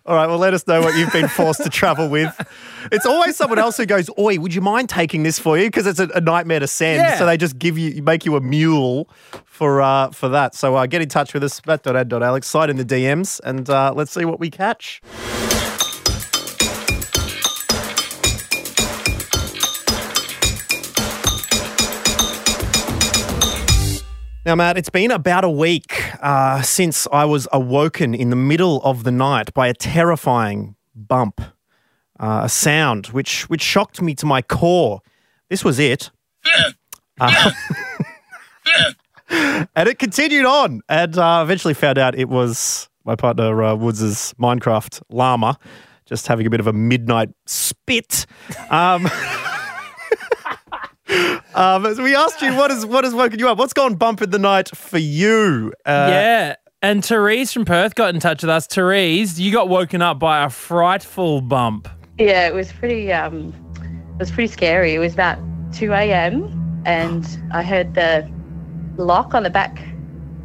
All 0.06 0.14
right, 0.16 0.26
well, 0.26 0.38
let 0.38 0.54
us 0.54 0.66
know 0.66 0.80
what 0.80 0.96
you've 0.96 1.12
been 1.12 1.28
forced 1.28 1.62
to 1.62 1.70
travel 1.70 2.08
with. 2.08 2.32
It's 2.92 3.06
always 3.06 3.36
someone 3.36 3.58
else 3.58 3.76
who 3.76 3.86
goes, 3.86 4.10
Oi, 4.18 4.38
would 4.38 4.54
you 4.54 4.60
mind 4.60 4.88
taking 4.88 5.22
this 5.22 5.38
for 5.38 5.56
you? 5.58 5.66
Because 5.66 5.86
it's 5.86 5.98
a, 5.98 6.08
a 6.14 6.20
nightmare 6.20 6.60
to 6.60 6.66
send. 6.66 6.98
Yeah. 6.98 7.18
So 7.18 7.26
they 7.26 7.36
just 7.36 7.58
give 7.58 7.78
you, 7.78 8.02
make 8.02 8.24
you 8.24 8.36
a 8.36 8.40
mule 8.40 9.08
for 9.44 9.80
uh, 9.80 10.10
for 10.10 10.28
that. 10.28 10.54
So 10.54 10.74
uh, 10.76 10.86
get 10.86 11.00
in 11.02 11.08
touch 11.08 11.32
with 11.32 11.44
us, 11.44 11.60
matt.ad.alex, 11.66 12.46
slide 12.46 12.70
in 12.70 12.76
the 12.76 12.84
DMs, 12.84 13.40
and 13.44 13.68
uh, 13.70 13.92
let's 13.94 14.12
see 14.12 14.24
what 14.24 14.40
we 14.40 14.50
catch. 14.50 15.00
Now, 24.46 24.54
Matt, 24.54 24.76
it's 24.76 24.90
been 24.90 25.11
about 25.11 25.42
a 25.42 25.48
week 25.48 26.02
uh, 26.22 26.61
since 26.61 27.09
I 27.11 27.24
was 27.24 27.48
awoken 27.50 28.14
in 28.14 28.28
the 28.28 28.37
middle 28.37 28.83
of 28.83 29.04
the 29.04 29.11
night 29.11 29.54
by 29.54 29.68
a 29.68 29.72
terrifying 29.72 30.76
bump, 30.94 31.40
uh, 32.20 32.42
a 32.44 32.48
sound 32.50 33.07
which 33.07 33.48
which 33.48 33.62
shocked 33.62 34.02
me 34.02 34.14
to 34.16 34.26
my 34.26 34.42
core. 34.42 35.00
This 35.48 35.64
was 35.64 35.78
it. 35.78 36.11
Uh, 37.18 37.52
and 39.74 39.88
it 39.88 39.98
continued 39.98 40.44
on, 40.44 40.83
and 40.90 41.16
uh, 41.16 41.40
eventually 41.42 41.72
found 41.72 41.96
out 41.96 42.14
it 42.14 42.28
was 42.28 42.90
my 43.07 43.16
partner 43.16 43.62
uh, 43.62 43.74
Woods's 43.74 44.35
Minecraft 44.38 45.00
llama, 45.09 45.59
just 46.04 46.26
having 46.26 46.46
a 46.46 46.50
bit 46.50 46.61
of 46.61 46.66
a 46.66 46.72
midnight 46.74 47.30
spit. 47.46 48.26
Um, 48.68 49.09
um, 51.54 51.94
so 51.94 52.02
we 52.02 52.14
asked 52.14 52.40
you 52.42 52.54
what 52.54 52.70
has 52.70 52.84
what 52.86 53.04
has 53.04 53.14
woken 53.14 53.38
you 53.38 53.48
up. 53.48 53.58
What's 53.58 53.72
gone 53.72 53.94
bump 53.94 54.22
in 54.22 54.30
the 54.30 54.38
night 54.38 54.68
for 54.74 54.98
you? 54.98 55.72
Uh, 55.86 56.08
yeah. 56.10 56.56
And 56.82 57.02
Therese 57.04 57.52
from 57.52 57.64
Perth 57.64 57.94
got 57.94 58.14
in 58.14 58.20
touch 58.20 58.42
with 58.42 58.50
us. 58.50 58.66
Therese, 58.66 59.38
you 59.40 59.50
got 59.52 59.68
woken 59.68 60.02
up 60.02 60.18
by 60.18 60.44
a 60.44 60.50
frightful 60.50 61.40
bump. 61.40 61.88
Yeah, 62.18 62.46
it 62.46 62.54
was 62.54 62.72
pretty. 62.72 63.12
Um, 63.12 63.54
it 64.14 64.18
was 64.18 64.30
pretty 64.30 64.52
scary. 64.52 64.94
It 64.94 64.98
was 64.98 65.14
about 65.14 65.38
two 65.72 65.92
a.m. 65.92 66.82
and 66.84 67.26
I 67.52 67.62
heard 67.62 67.94
the 67.94 68.30
lock 68.96 69.34
on 69.34 69.42
the 69.42 69.50
back 69.50 69.80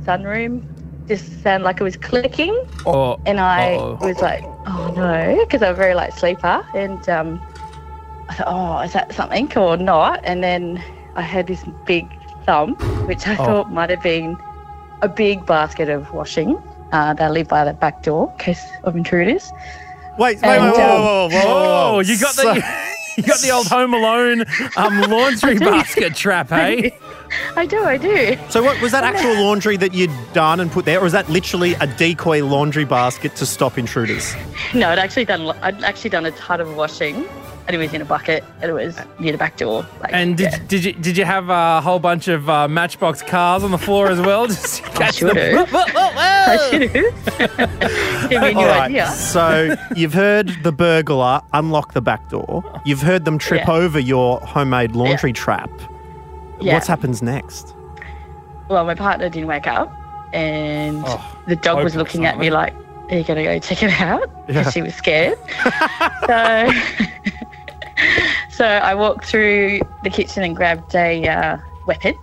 sunroom 0.04 0.66
just 1.08 1.42
sound 1.44 1.64
like 1.64 1.82
it 1.82 1.84
was 1.84 1.98
clicking, 1.98 2.56
Oh, 2.86 3.20
and 3.26 3.40
I 3.40 3.74
uh-oh. 3.76 3.98
was 4.08 4.22
like, 4.22 4.44
"Oh 4.68 4.94
no," 4.96 5.38
because 5.44 5.62
I'm 5.64 5.74
a 5.74 5.76
very 5.76 5.94
light 5.96 6.14
sleeper, 6.14 6.66
and 6.74 7.08
um, 7.10 7.42
I 8.30 8.36
thought, 8.36 8.48
"Oh, 8.48 8.80
is 8.86 8.94
that 8.94 9.12
something 9.14 9.52
or 9.58 9.76
not?" 9.76 10.20
And 10.24 10.44
then 10.44 10.82
I 11.20 11.22
had 11.24 11.48
this 11.48 11.66
big 11.86 12.08
thump, 12.46 12.82
which 13.06 13.28
I 13.28 13.34
Oh. 13.34 13.46
thought 13.46 13.72
might 13.74 13.90
have 13.90 14.02
been 14.02 14.38
a 15.02 15.10
big 15.10 15.46
basket 15.46 15.90
of 15.90 16.12
washing. 16.14 16.58
Uh, 16.94 17.14
they 17.14 17.28
live 17.28 17.50
by 17.50 17.66
the 17.66 17.74
back 17.74 18.04
door 18.04 18.32
in 18.32 18.38
case 18.38 18.64
of 18.86 18.96
intruders. 18.96 19.52
Wait, 20.18 20.38
wait, 20.42 20.44
And, 20.46 20.64
wait, 20.64 20.72
whoa, 20.80 21.26
um, 21.26 21.32
whoa, 21.32 21.38
whoa, 21.38 21.44
whoa, 21.44 21.46
Whoa, 21.46 21.92
whoa. 21.96 22.00
you 22.00 22.18
got 22.18 22.34
So- 22.36 22.54
the 22.54 22.64
you 23.18 23.24
got 23.24 23.40
the 23.42 23.52
old 23.52 23.68
Home 23.68 23.94
Alone 23.94 24.46
um, 24.78 25.02
laundry 25.12 25.58
basket 25.60 26.16
trap, 26.16 26.50
hey? 26.58 26.98
I 27.58 27.66
do, 27.66 27.84
I 27.84 27.98
do. 27.98 28.38
So 28.50 28.64
what 28.64 28.82
was 28.82 28.94
that 28.94 29.04
actual 29.04 29.34
laundry 29.44 29.76
that 29.76 29.94
you'd 29.94 30.10
done 30.32 30.62
and 30.62 30.72
put 30.72 30.86
there, 30.86 31.00
or 31.02 31.04
was 31.04 31.12
that 31.12 31.28
literally 31.30 31.74
a 31.82 31.88
decoy 31.88 32.46
laundry 32.46 32.86
basket 32.86 33.36
to 33.36 33.46
stop 33.46 33.78
intruders? 33.78 34.34
No, 34.74 34.88
I'd 34.90 35.00
actually 35.00 35.26
done. 35.26 35.42
I'd 35.62 35.84
actually 35.84 36.12
done 36.12 36.26
a 36.26 36.32
ton 36.32 36.62
of 36.62 36.78
washing, 36.78 37.26
and 37.70 37.76
it 37.76 37.78
was 37.78 37.94
in 37.94 38.02
a 38.02 38.06
bucket, 38.06 38.44
and 38.64 38.72
it 38.72 38.74
was 38.74 38.98
near 39.20 39.32
the 39.32 39.38
back 39.38 39.56
door. 39.58 39.86
Like, 40.02 40.12
And 40.12 40.36
did, 40.36 40.52
yeah. 40.52 40.60
did 40.68 40.84
you 40.84 40.94
did 40.94 41.16
you 41.18 41.24
have 41.24 41.50
a 41.50 41.80
whole 41.82 42.00
bunch 42.00 42.28
of 42.28 42.50
uh, 42.50 42.68
Matchbox 42.68 43.22
cars 43.22 43.64
on 43.64 43.70
the 43.70 43.78
floor 43.78 44.08
as 44.08 44.20
well? 44.20 44.48
Just 44.48 44.78
to 44.84 44.90
catch 44.90 45.16
should 45.18 45.36
them. 45.36 45.68
have. 45.68 45.70
I 45.76 46.58
should 46.72 46.82
have. 46.90 48.30
Give 48.32 48.42
me 48.42 48.50
a 48.50 48.54
new 48.54 48.60
All 48.62 48.66
right. 48.66 48.82
idea. 48.90 49.06
So 49.12 49.76
you've 49.96 50.14
heard 50.14 50.50
the 50.64 50.72
burglar 50.72 51.42
unlock 51.54 51.94
the 51.94 52.02
back 52.02 52.28
door. 52.30 52.64
You've 52.86 53.04
heard 53.04 53.24
them 53.26 53.38
trip 53.38 53.68
Yeah. 53.68 53.74
over 53.76 54.00
your 54.00 54.40
homemade 54.42 54.96
laundry 54.96 55.32
trap. 55.32 55.70
Yeah. 56.60 56.74
What 56.74 56.88
happens 56.88 57.22
next? 57.22 57.76
Well, 58.68 58.84
my 58.84 58.96
partner 58.96 59.30
didn't 59.30 59.48
wake 59.48 59.68
up, 59.68 59.94
and 60.34 61.04
Oh, 61.06 61.38
the 61.48 61.56
dog 61.56 61.84
was 61.84 61.96
looking 61.96 62.26
at 62.26 62.40
me 62.40 62.50
like, 62.50 62.74
"Are 63.12 63.18
you 63.18 63.24
gonna 63.24 63.44
go 63.44 63.60
check 63.60 63.84
it 63.84 63.92
out?" 64.02 64.28
Because 64.48 64.66
Yeah. 64.66 64.72
she 64.72 64.82
was 64.82 64.96
scared. 64.96 65.38
so, 66.28 66.72
so 68.52 68.66
I 68.66 68.96
walked 68.96 69.26
through 69.26 69.80
the 70.04 70.10
kitchen 70.10 70.44
and 70.44 70.56
grabbed 70.56 70.96
a 70.96 71.28
uh, 71.28 71.58
weapon, 71.86 72.16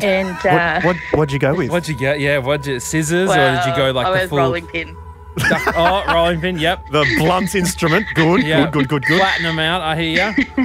and 0.00 0.46
uh, 0.46 0.80
What, 0.80 0.84
what, 0.84 0.96
what'd 1.18 1.32
you 1.32 1.38
go 1.38 1.54
with? 1.54 1.70
What'd 1.70 1.88
you 1.88 1.96
get? 1.98 2.20
Yeah, 2.20 2.38
what'd 2.38 2.66
you 2.66 2.80
scissors 2.80 3.30
or 3.30 3.34
did 3.34 3.66
you 3.66 3.76
go 3.76 3.90
like 3.90 4.06
I 4.06 4.22
the 4.22 4.28
full 4.28 4.38
rolling 4.38 4.66
pin. 4.66 4.96
oh 5.76 6.04
rolling 6.12 6.40
pin? 6.40 6.58
Yep. 6.58 6.86
the 6.90 7.04
blunt 7.18 7.54
instrument. 7.54 8.06
Good, 8.14 8.42
Yeah. 8.42 8.64
good, 8.64 8.72
good, 8.72 8.88
good, 8.88 9.04
good. 9.06 9.18
Flatten 9.18 9.44
them 9.44 9.58
out. 9.58 9.82
I 9.82 9.96
hear 10.00 10.34
you. 10.36 10.44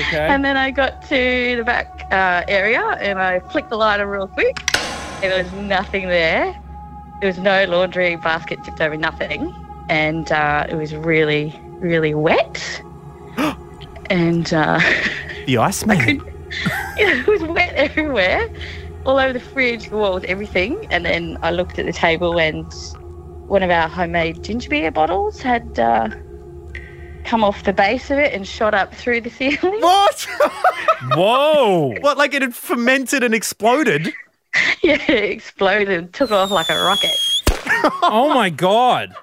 Okay. 0.00 0.26
And 0.26 0.44
then 0.44 0.56
I 0.56 0.70
got 0.70 1.02
to 1.08 1.56
the 1.56 1.62
back 1.64 2.06
uh, 2.10 2.42
area 2.48 2.80
and 3.00 3.18
I 3.20 3.40
flicked 3.40 3.70
the 3.70 3.76
lighter 3.76 4.06
real 4.10 4.26
quick. 4.26 4.56
And 5.22 5.30
there 5.32 5.42
was 5.42 5.52
nothing 5.52 6.08
there. 6.08 6.58
There 7.20 7.28
was 7.28 7.38
no 7.38 7.64
laundry 7.66 8.16
basket 8.16 8.64
tipped 8.64 8.80
over, 8.80 8.96
nothing. 8.96 9.54
And 9.88 10.32
uh, 10.32 10.66
it 10.68 10.74
was 10.74 10.94
really, 10.94 11.60
really 11.78 12.14
wet. 12.14 12.82
And 14.10 14.52
uh, 14.52 14.80
The 15.46 15.56
Iceman. 15.58 16.22
it 16.98 17.26
was 17.26 17.42
wet 17.44 17.72
everywhere, 17.74 18.48
all 19.06 19.18
over 19.18 19.32
the 19.32 19.40
fridge, 19.40 19.88
the 19.88 19.96
walls, 19.96 20.24
everything. 20.26 20.86
And 20.90 21.04
then 21.04 21.38
I 21.42 21.52
looked 21.52 21.78
at 21.78 21.86
the 21.86 21.92
table 21.92 22.38
and 22.38 22.70
one 23.48 23.62
of 23.62 23.70
our 23.70 23.88
homemade 23.88 24.42
ginger 24.42 24.68
beer 24.68 24.90
bottles 24.90 25.40
had 25.40 25.78
uh, 25.78 26.08
come 27.24 27.44
off 27.44 27.62
the 27.64 27.72
base 27.72 28.10
of 28.10 28.18
it 28.18 28.34
and 28.34 28.46
shot 28.46 28.74
up 28.74 28.94
through 28.94 29.22
the 29.22 29.30
ceiling. 29.30 29.58
What? 29.80 30.26
Whoa. 31.14 31.94
what? 32.00 32.18
Like 32.18 32.34
it 32.34 32.42
had 32.42 32.54
fermented 32.54 33.22
and 33.22 33.34
exploded? 33.34 34.12
yeah, 34.82 34.98
it 35.08 35.30
exploded 35.30 36.12
took 36.12 36.30
off 36.30 36.50
like 36.50 36.68
a 36.68 36.74
rocket. 36.82 37.16
Oh 38.02 38.32
my 38.34 38.50
god. 38.50 39.14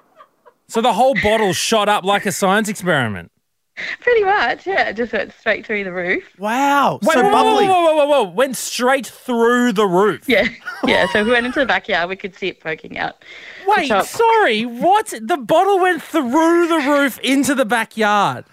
So 0.67 0.81
the 0.81 0.93
whole 0.93 1.13
bottle 1.21 1.53
shot 1.53 1.87
up 1.87 2.03
like 2.03 2.25
a 2.25 2.31
science 2.31 2.67
experiment. 2.69 3.31
Pretty 4.01 4.23
much, 4.23 4.65
yeah. 4.65 4.89
It 4.89 4.95
just 4.95 5.13
went 5.13 5.33
straight 5.33 5.65
through 5.65 5.83
the 5.83 5.91
roof. 5.91 6.23
Wow. 6.37 6.99
Wait, 7.01 7.13
so 7.13 7.23
whoa, 7.23 7.29
whoa, 7.29 7.31
bubbly. 7.31 7.67
Whoa, 7.67 7.73
whoa, 7.83 7.95
whoa, 7.95 8.05
whoa, 8.05 8.23
whoa! 8.23 8.29
Went 8.31 8.57
straight 8.57 9.07
through 9.07 9.73
the 9.73 9.85
roof. 9.85 10.27
Yeah, 10.27 10.47
yeah. 10.85 11.07
So 11.11 11.23
we 11.23 11.31
went 11.31 11.45
into 11.45 11.59
the 11.59 11.65
backyard. 11.65 12.09
We 12.09 12.15
could 12.15 12.35
see 12.35 12.47
it 12.47 12.59
poking 12.59 12.97
out. 12.97 13.23
Wait, 13.67 13.87
sorry. 14.05 14.65
What? 14.65 15.13
The 15.21 15.37
bottle 15.37 15.79
went 15.79 16.01
through 16.01 16.67
the 16.67 16.83
roof 16.87 17.19
into 17.19 17.53
the 17.53 17.65
backyard. 17.65 18.45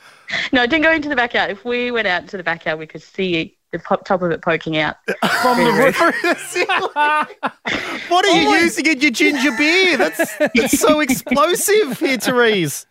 No, 0.53 0.63
it 0.63 0.71
didn't 0.71 0.85
go 0.85 0.93
into 0.93 1.09
the 1.09 1.17
backyard. 1.17 1.51
If 1.51 1.65
we 1.65 1.91
went 1.91 2.09
out 2.09 2.23
into 2.23 2.37
the 2.37 2.43
backyard, 2.43 2.79
we 2.79 2.87
could 2.87 3.03
see 3.03 3.57
the 3.73 3.79
pop- 3.79 4.05
top 4.05 4.23
of 4.23 4.31
it 4.31 4.41
poking 4.43 4.77
out. 4.79 4.97
From 5.43 5.59
the 5.65 5.73
roof. 5.73 5.99
what 8.09 8.25
are 8.25 8.31
Oh 8.31 8.41
you 8.41 8.51
using 8.63 8.87
in 8.87 9.01
your 9.01 9.11
ginger 9.11 9.51
beer? 9.57 9.97
That's, 9.97 10.37
that's 10.39 10.79
so 10.79 11.01
explosive 11.01 11.99
here, 11.99 12.19
Therese. 12.19 12.87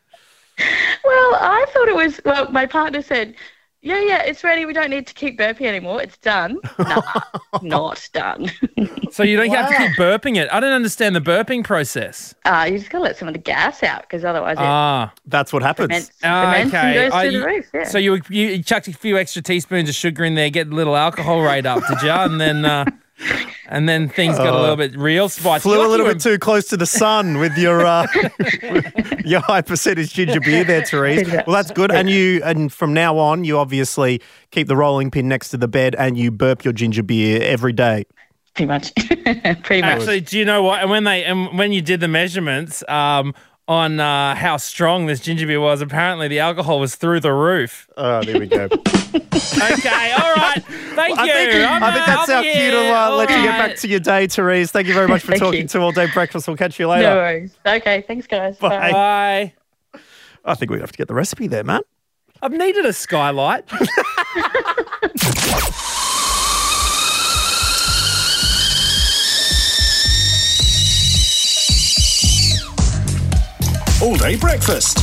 Well, 0.60 1.36
I 1.36 1.66
thought 1.74 1.88
it 1.88 1.96
was. 1.96 2.20
Well, 2.26 2.50
my 2.52 2.66
partner 2.66 3.02
said, 3.02 3.36
"Yeah, 3.82 4.00
yeah, 4.02 4.22
it's 4.24 4.44
ready. 4.44 4.66
We 4.66 4.74
don't 4.74 4.90
need 4.90 5.08
to 5.08 5.14
keep 5.14 5.38
burping 5.40 5.66
anymore. 5.66 6.02
It's 6.02 6.18
done." 6.18 6.58
Nah, 6.80 7.02
not 7.62 8.10
done. 8.14 8.52
So 9.12 9.22
you 9.24 9.38
don't 9.38 9.50
have 9.52 9.70
to 9.70 9.76
keep 9.78 9.92
burping 9.98 10.38
it. 10.38 10.50
I 10.52 10.60
don't 10.60 10.72
understand 10.74 11.16
the 11.16 11.22
burping 11.22 11.64
process. 11.64 12.34
uh, 12.46 12.68
you 12.70 12.78
just 12.80 12.90
gotta 12.90 13.04
let 13.04 13.16
some 13.18 13.28
of 13.28 13.34
the 13.36 13.40
gas 13.40 13.84
out 13.84 14.02
because 14.02 14.26
otherwise 14.26 14.58
it 14.58 14.62
Ah, 14.64 15.14
That's 15.28 15.54
what 15.54 15.62
happens. 15.62 15.88
ferments, 15.90 16.12
ferments 16.20 16.74
and 16.74 16.84
okay. 16.86 16.94
goes 16.96 17.12
Ah, 17.14 17.22
you- 17.22 17.40
the 17.40 17.46
roof. 17.46 17.70
Yeah. 17.74 17.84
So 17.86 17.98
you, 18.00 18.16
you 18.30 18.48
you 18.48 18.64
chucked 18.64 18.88
a 18.88 18.94
few 18.94 19.18
extra 19.18 19.42
teaspoons 19.42 19.88
of 19.88 19.96
sugar 19.96 20.24
in 20.26 20.34
there, 20.36 20.50
get 20.50 20.68
a 20.68 20.72
little 20.76 20.96
alcohol 20.98 21.42
rate 21.42 21.66
up, 21.66 21.84
did 21.88 22.02
you? 22.02 22.10
And 22.10 22.42
then 22.42 22.66
uh, 22.66 22.86
and 23.68 23.88
then 23.88 24.10
things 24.10 24.38
got 24.38 24.54
a 24.54 24.60
little 24.60 24.76
bit 24.76 24.96
real 24.98 25.30
spicy. 25.30 25.64
Flew 25.64 25.86
a 25.86 25.88
little 25.88 26.06
bit 26.06 26.20
too 26.20 26.38
close 26.38 26.68
to 26.68 26.78
the 26.78 26.86
sun 26.86 27.38
with 27.38 27.58
your 27.58 27.86
uh, 27.86 28.08
your 29.26 29.42
high 29.42 29.62
percentage 29.62 30.14
ginger 30.14 30.40
beer 30.40 30.64
there, 30.64 30.84
Therese. 30.84 31.28
Well, 31.32 31.56
that's 31.56 31.72
good. 31.72 31.92
And 31.92 32.10
you 32.10 32.42
and 32.44 32.72
from 32.72 32.94
now 32.94 33.18
on, 33.18 33.44
you 33.44 33.58
obviously 33.58 34.22
keep 34.52 34.68
the 34.68 34.76
rolling 34.76 35.12
pin 35.12 35.28
next 35.28 35.50
to 35.50 35.58
the 35.58 35.68
bed 35.68 35.96
and 35.96 36.18
you 36.18 36.32
burp 36.32 36.64
your 36.64 36.74
ginger 36.74 37.04
beer 37.04 37.42
every 37.42 37.74
day. 37.74 38.06
Pretty 38.54 38.68
much. 38.68 38.94
Pretty 39.64 39.82
much. 39.82 39.84
Actually, 39.84 40.22
do 40.22 40.38
you 40.38 40.46
know 40.46 40.62
what? 40.62 40.82
And 40.82 40.90
when 40.90 41.06
they 41.06 41.24
and 41.24 41.58
when 41.58 41.72
you 41.72 41.82
did 41.82 42.00
the 42.00 42.08
measurements 42.08 42.84
um, 42.88 43.34
on 43.68 44.00
uh, 44.00 44.36
how 44.36 44.58
strong 44.58 45.06
this 45.06 45.20
ginger 45.20 45.48
beer 45.48 45.60
was, 45.60 45.82
apparently 45.82 46.28
the 46.28 46.40
alcohol 46.40 46.80
was 46.80 46.96
through 46.96 47.20
the 47.22 47.34
roof. 47.34 47.88
Oh, 47.98 48.24
there 48.24 48.40
we 48.40 48.48
go. 48.48 48.68
Okay, 49.14 50.12
all 50.14 50.34
right. 50.36 50.64
Thank 50.96 51.20
I 51.20 51.26
you. 51.26 51.52
think, 51.52 51.70
I'm, 51.70 51.84
I 51.84 51.94
think 51.94 52.06
that's 52.06 52.30
I'm 52.30 52.38
our 52.38 52.44
cue 52.44 52.72
to 52.72 52.90
uh, 52.90 52.94
All 52.94 53.18
let 53.18 53.30
you 53.30 53.36
get 53.36 53.68
back 53.68 53.76
to 53.78 53.88
your 53.88 54.00
day, 54.00 54.28
Therese. 54.28 54.72
Thank 54.72 54.88
you 54.88 54.94
very 54.94 55.08
much 55.08 55.22
for 55.22 55.34
talking 55.34 55.62
you. 55.62 55.68
to 55.68 55.80
All 55.82 55.92
Day 55.92 56.08
Breakfast. 56.12 56.48
We'll 56.48 56.58
catch 56.58 56.80
you 56.80 56.88
later. 56.88 57.10
no 57.10 57.16
worries. 57.18 57.56
Okay, 57.66 58.04
thanks, 58.08 58.26
guys. 58.26 58.58
Bye. 58.58 58.92
Bye. 58.92 59.54
Bye. 59.94 60.00
I 60.46 60.56
think 60.56 60.72
we 60.72 60.80
have 60.80 60.92
to 60.92 60.98
get 60.98 61.08
the 61.08 61.14
recipe 61.14 61.48
there, 61.48 61.64
man. 61.64 61.82
I've 62.42 62.52
needed 62.52 62.86
a 62.86 62.94
skylight. 62.94 63.66
All 74.04 74.18
day 74.18 74.36
breakfast 74.36 74.98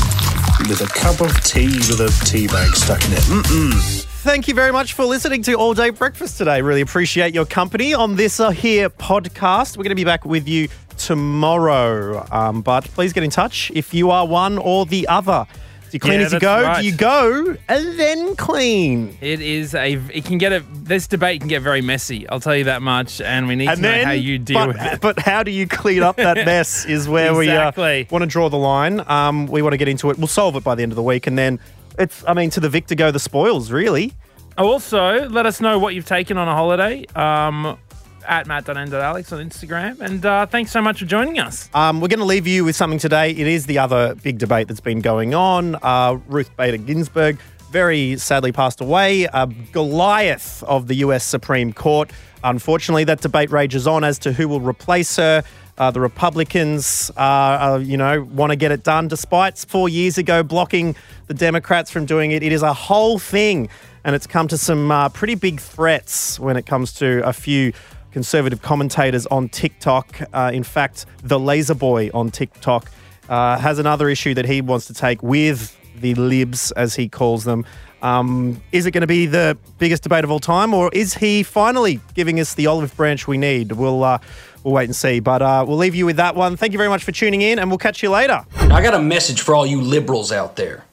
with 0.69 0.83
a 0.83 0.89
cup 0.95 1.23
of 1.23 1.33
tea 1.43 1.69
with 1.69 2.01
a 2.01 2.27
tea 2.27 2.47
bag 2.47 2.77
stuck 2.77 3.03
in 3.07 3.15
it. 3.15 3.21
Mm-mm. 3.21 4.05
Thank 4.23 4.47
you 4.47 4.53
very 4.53 4.73
much 4.73 4.93
for 4.93 5.07
listening 5.07 5.43
to 5.45 5.55
All 5.55 5.73
Day 5.73 5.89
Breakfast 5.89 6.37
today. 6.37 6.61
Really 6.61 6.83
appreciate 6.83 7.33
your 7.33 7.47
company 7.47 7.95
on 7.95 8.17
this 8.17 8.41
uh, 8.41 8.51
here 8.51 8.91
podcast. 8.91 9.79
We're 9.79 9.85
going 9.85 9.93
to 9.93 9.95
be 9.95 10.05
back 10.05 10.27
with 10.27 10.47
you 10.47 10.69
tomorrow. 10.99 12.27
Um, 12.31 12.61
but 12.61 12.85
please 12.85 13.15
get 13.15 13.25
in 13.25 13.31
touch 13.31 13.73
if 13.75 13.95
you 13.95 14.11
are 14.11 14.27
one 14.27 14.59
or 14.59 14.85
the 14.85 15.09
other. 15.09 15.47
Do 15.91 15.97
you 15.97 16.01
clean 16.01 16.21
Yeah, 16.21 16.27
as 16.27 16.33
you 16.33 16.41
go? 16.41 16.63
right. 16.63 16.81
Do 16.81 16.87
you 16.87 16.97
go 16.97 17.57
and 17.69 17.99
then 17.99 18.37
clean? 18.37 19.17
It 19.21 19.41
is 19.41 19.75
a. 19.75 19.95
It 20.13 20.25
can 20.25 20.39
get 20.39 20.53
a. 20.53 20.61
This 20.73 21.07
debate 21.07 21.41
can 21.41 21.49
get 21.49 21.63
very 21.63 21.81
messy. 21.83 22.29
I'll 22.29 22.41
tell 22.41 22.55
you 22.57 22.65
that 22.65 22.81
much. 22.83 23.21
And 23.21 23.49
we 23.49 23.57
need 23.57 23.69
And 23.69 23.77
to 23.79 23.83
know 23.83 24.05
how 24.05 24.11
you 24.13 24.39
deal 24.39 24.55
but, 24.59 24.69
with 24.69 24.77
it. 24.81 25.01
but 25.01 25.19
how 25.19 25.43
do 25.43 25.51
you 25.51 25.67
clean 25.67 26.03
up 26.03 26.17
that 26.17 26.37
mess 26.47 26.85
is 26.87 27.09
where 27.09 27.31
Exactly. 27.43 27.83
we 27.85 28.03
uh, 28.03 28.07
want 28.11 28.23
to 28.23 28.27
draw 28.27 28.49
the 28.49 28.57
line. 28.59 29.03
Um, 29.09 29.47
we 29.47 29.63
want 29.63 29.73
to 29.73 29.77
get 29.79 29.89
into 29.89 30.11
it. 30.11 30.19
We'll 30.19 30.27
solve 30.29 30.57
it 30.57 30.65
by 30.65 30.75
the 30.75 30.83
end 30.83 30.93
of 30.93 30.97
the 30.97 31.03
week, 31.03 31.27
and 31.27 31.37
then 31.37 31.59
it's. 31.99 32.25
I 32.27 32.35
mean, 32.35 32.51
to 32.51 32.61
the 32.61 32.69
victor 32.69 32.95
go 32.95 33.11
the 33.11 33.19
spoils. 33.19 33.73
Really. 33.73 34.13
Also, 34.59 35.29
let 35.29 35.47
us 35.47 35.61
know 35.61 35.79
what 35.79 35.95
you've 35.95 36.07
taken 36.07 36.37
on 36.37 36.47
a 36.47 36.55
holiday. 36.55 37.05
Um, 37.15 37.79
at 38.27 38.47
matt.n.alex 38.47 39.33
on 39.33 39.49
Instagram. 39.49 40.01
And 40.01 40.25
uh, 40.25 40.47
thanks 40.47 40.71
so 40.71 40.81
much 40.81 41.01
for 41.01 41.07
joining 41.07 41.39
us. 41.39 41.69
Um, 41.75 42.01
we're 42.01 42.09
going 42.09 42.21
to 42.21 42.25
leave 42.25 42.47
you 42.47 42.65
with 42.65 42.77
something 42.77 42.99
today. 42.99 43.31
It 43.31 43.47
is 43.47 43.67
the 43.67 43.79
other 43.79 44.15
big 44.17 44.39
debate 44.39 44.69
that's 44.69 44.81
been 44.81 45.01
going 45.01 45.35
on. 45.35 45.77
Uh, 45.83 46.19
Ruth 46.29 46.55
Bader 46.57 46.77
Ginsburg 46.77 47.39
very 47.71 48.17
sadly 48.17 48.53
passed 48.53 48.81
away, 48.81 49.25
a 49.33 49.47
Goliath 49.73 50.63
of 50.65 50.89
the 50.89 50.97
US 50.97 51.25
Supreme 51.25 51.73
Court. 51.73 52.11
Unfortunately, 52.43 53.05
that 53.05 53.21
debate 53.21 53.51
rages 53.51 53.87
on 53.87 54.03
as 54.03 54.19
to 54.21 54.33
who 54.33 54.49
will 54.49 54.61
replace 54.61 55.17
her. 55.17 55.45
Uh, 55.79 55.91
the 55.91 56.01
Republicans, 56.01 57.11
uh, 57.17 57.21
uh, 57.21 57.81
you 57.83 57.97
know, 57.97 58.23
want 58.25 58.51
to 58.51 58.57
get 58.57 58.71
it 58.71 58.83
done 58.83 59.09
despite 59.09 59.57
four 59.57 59.89
years 59.89 60.19
ago 60.19 60.43
blocking 60.43 60.95
the 61.27 61.35
Democrats 61.35 61.91
from 61.91 62.05
doing 62.05 62.33
it. 62.33 62.43
It 62.43 62.53
is 62.53 62.63
a 62.63 62.75
whole 62.75 63.19
thing, 63.19 63.69
and 64.05 64.15
it's 64.15 64.27
come 64.27 64.47
to 64.49 64.59
some 64.59 64.91
uh, 64.91 65.09
pretty 65.09 65.37
big 65.37 65.59
threats 65.59 66.39
when 66.39 66.57
it 66.57 66.67
comes 66.67 66.93
to 66.95 67.27
a 67.27 67.33
few 67.33 67.73
conservative 68.13 68.63
commentators 68.63 69.27
on 69.27 69.49
TikTok. 69.49 70.21
Uh, 70.33 70.51
in 70.53 70.63
fact, 70.63 71.07
the 71.23 71.39
Laser 71.39 71.75
Boy 71.75 72.11
on 72.13 72.31
TikTok 72.31 72.91
uh, 73.29 73.59
has 73.59 73.79
another 73.79 74.09
issue 74.09 74.35
that 74.35 74.47
he 74.47 74.61
wants 74.61 74.87
to 74.87 74.95
take 74.95 75.23
with 75.23 75.77
the 76.01 76.15
libs, 76.15 76.73
as 76.73 76.95
he 76.95 77.09
calls 77.09 77.45
them. 77.45 77.65
Um, 78.03 78.63
is 78.73 78.87
it 78.87 78.93
going 78.93 79.03
to 79.03 79.07
be 79.07 79.27
the 79.27 79.59
biggest 79.79 80.03
debate 80.03 80.25
of 80.25 80.31
all 80.31 80.41
time, 80.41 80.73
or 80.73 80.91
is 80.93 81.15
he 81.15 81.43
finally 81.43 82.01
giving 82.15 82.41
us 82.41 82.55
the 82.55 82.67
olive 82.67 82.97
branch 82.97 83.29
we 83.29 83.37
need? 83.37 83.73
We'll 83.73 84.03
uh, 84.03 84.19
we'll 84.65 84.75
wait 84.75 84.85
and 84.85 84.97
see. 84.97 85.21
But 85.21 85.43
uh, 85.43 85.65
we'll 85.69 85.77
leave 85.77 85.95
you 85.95 86.07
with 86.07 86.17
that 86.17 86.35
one. 86.35 86.57
Thank 86.57 86.73
you 86.73 86.79
very 86.79 86.89
much 86.89 87.05
for 87.05 87.13
tuning 87.13 87.43
in, 87.43 87.59
and 87.59 87.71
we'll 87.71 87.79
catch 87.79 88.03
you 88.03 88.11
later. 88.11 88.45
I 88.57 88.83
got 88.83 88.95
a 88.95 88.99
message 89.03 89.43
for 89.43 89.55
all 89.55 89.67
you 89.67 89.83
liberals 89.83 90.33
out 90.33 90.57
there. 90.57 90.85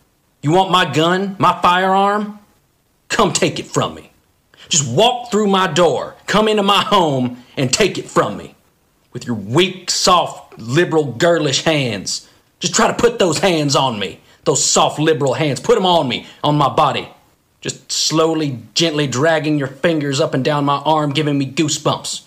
You 0.42 0.52
want 0.52 0.70
my 0.72 0.92
gun, 0.92 1.36
my 1.40 1.60
firearm? 1.62 2.40
Come 3.10 3.32
take 3.32 3.60
it 3.60 3.68
from 3.68 3.96
me. 3.96 4.12
Just 4.70 4.90
walk 4.92 5.32
through 5.32 5.48
my 5.48 5.68
door, 5.68 6.16
come 6.26 6.48
into 6.48 6.64
my 6.64 6.84
home, 6.84 7.44
and 7.56 7.72
take 7.72 7.98
it 7.98 8.10
from 8.10 8.38
me. 8.38 8.56
With 9.14 9.26
your 9.26 9.36
weak, 9.36 9.90
soft, 9.90 10.60
liberal, 10.60 11.06
girlish 11.14 11.64
hands. 11.64 12.30
Just 12.60 12.76
try 12.76 12.88
to 12.88 12.94
put 12.94 13.20
those 13.20 13.40
hands 13.40 13.76
on 13.76 14.00
me. 14.00 14.20
Those 14.44 14.64
soft, 14.64 15.00
liberal 15.00 15.34
hands. 15.34 15.60
Put 15.60 15.76
them 15.76 15.86
on 15.86 16.08
me, 16.08 16.28
on 16.44 16.56
my 16.56 16.70
body. 16.70 17.10
Just 17.62 17.92
slowly, 17.92 18.60
gently 18.74 19.08
dragging 19.08 19.58
your 19.58 19.68
fingers 19.68 20.20
up 20.20 20.34
and 20.34 20.44
down 20.44 20.66
my 20.66 20.78
arm, 20.78 21.12
giving 21.12 21.38
me 21.38 21.52
goosebumps. 21.52 22.24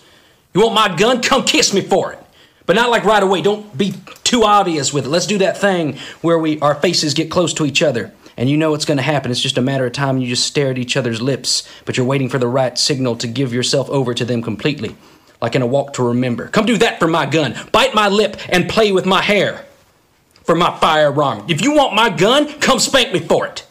You 0.53 0.61
want 0.61 0.73
my 0.73 0.95
gun? 0.95 1.21
Come 1.21 1.45
kiss 1.45 1.73
me 1.73 1.81
for 1.81 2.11
it. 2.13 2.19
But 2.65 2.75
not 2.75 2.89
like 2.89 3.05
right 3.05 3.23
away. 3.23 3.41
Don't 3.41 3.75
be 3.77 3.93
too 4.23 4.43
obvious 4.43 4.93
with 4.93 5.05
it. 5.05 5.09
Let's 5.09 5.27
do 5.27 5.39
that 5.39 5.57
thing 5.57 5.97
where 6.21 6.37
we 6.37 6.59
our 6.59 6.75
faces 6.75 7.13
get 7.13 7.31
close 7.31 7.53
to 7.55 7.65
each 7.65 7.81
other. 7.81 8.11
And 8.41 8.49
you 8.49 8.57
know 8.57 8.73
it's 8.73 8.85
going 8.85 8.97
to 8.97 9.03
happen. 9.03 9.29
It's 9.29 9.39
just 9.39 9.59
a 9.59 9.61
matter 9.61 9.85
of 9.85 9.93
time. 9.93 10.17
You 10.17 10.25
just 10.25 10.47
stare 10.47 10.71
at 10.71 10.79
each 10.79 10.97
other's 10.97 11.21
lips, 11.21 11.69
but 11.85 11.95
you're 11.95 12.07
waiting 12.07 12.27
for 12.27 12.39
the 12.39 12.47
right 12.47 12.75
signal 12.75 13.15
to 13.17 13.27
give 13.27 13.53
yourself 13.53 13.87
over 13.91 14.15
to 14.15 14.25
them 14.25 14.41
completely. 14.41 14.95
Like 15.39 15.53
in 15.53 15.61
a 15.61 15.67
walk 15.67 15.93
to 15.93 16.03
remember. 16.03 16.47
Come 16.47 16.65
do 16.65 16.75
that 16.77 16.97
for 16.97 17.07
my 17.07 17.27
gun. 17.27 17.55
Bite 17.71 17.93
my 17.93 18.07
lip 18.07 18.37
and 18.49 18.67
play 18.67 18.91
with 18.91 19.05
my 19.05 19.21
hair 19.21 19.63
for 20.43 20.55
my 20.55 20.75
firearm. 20.79 21.45
If 21.49 21.61
you 21.61 21.75
want 21.75 21.93
my 21.93 22.09
gun, 22.09 22.51
come 22.59 22.79
spank 22.79 23.13
me 23.13 23.19
for 23.19 23.45
it. 23.45 23.63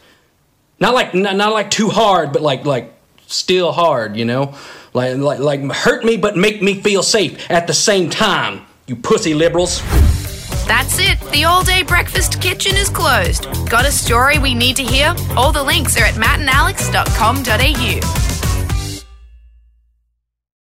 Not 0.79 0.93
like 0.93 1.13
not, 1.13 1.35
not 1.35 1.51
like 1.51 1.69
too 1.69 1.89
hard, 1.89 2.31
but 2.31 2.41
like 2.41 2.63
like 2.63 2.93
still 3.27 3.73
hard, 3.73 4.15
you 4.15 4.23
know? 4.23 4.55
Like 4.93 5.17
like 5.17 5.39
like 5.39 5.69
hurt 5.69 6.05
me 6.05 6.15
but 6.15 6.37
make 6.37 6.61
me 6.61 6.75
feel 6.75 7.03
safe 7.03 7.51
at 7.51 7.67
the 7.67 7.73
same 7.73 8.09
time. 8.09 8.65
You 8.87 8.95
pussy 8.95 9.33
liberals. 9.33 9.81
That's 10.67 10.99
it. 10.99 11.19
The 11.31 11.45
all 11.45 11.63
day 11.63 11.81
breakfast 11.83 12.41
kitchen 12.41 12.75
is 12.75 12.89
closed. 12.89 13.45
Got 13.69 13.85
a 13.85 13.91
story 13.91 14.39
we 14.39 14.53
need 14.53 14.75
to 14.77 14.83
hear? 14.83 15.13
All 15.35 15.51
the 15.51 15.63
links 15.63 15.97
are 15.97 16.05
at 16.05 16.15
mattandalex.com.au. 16.15 18.30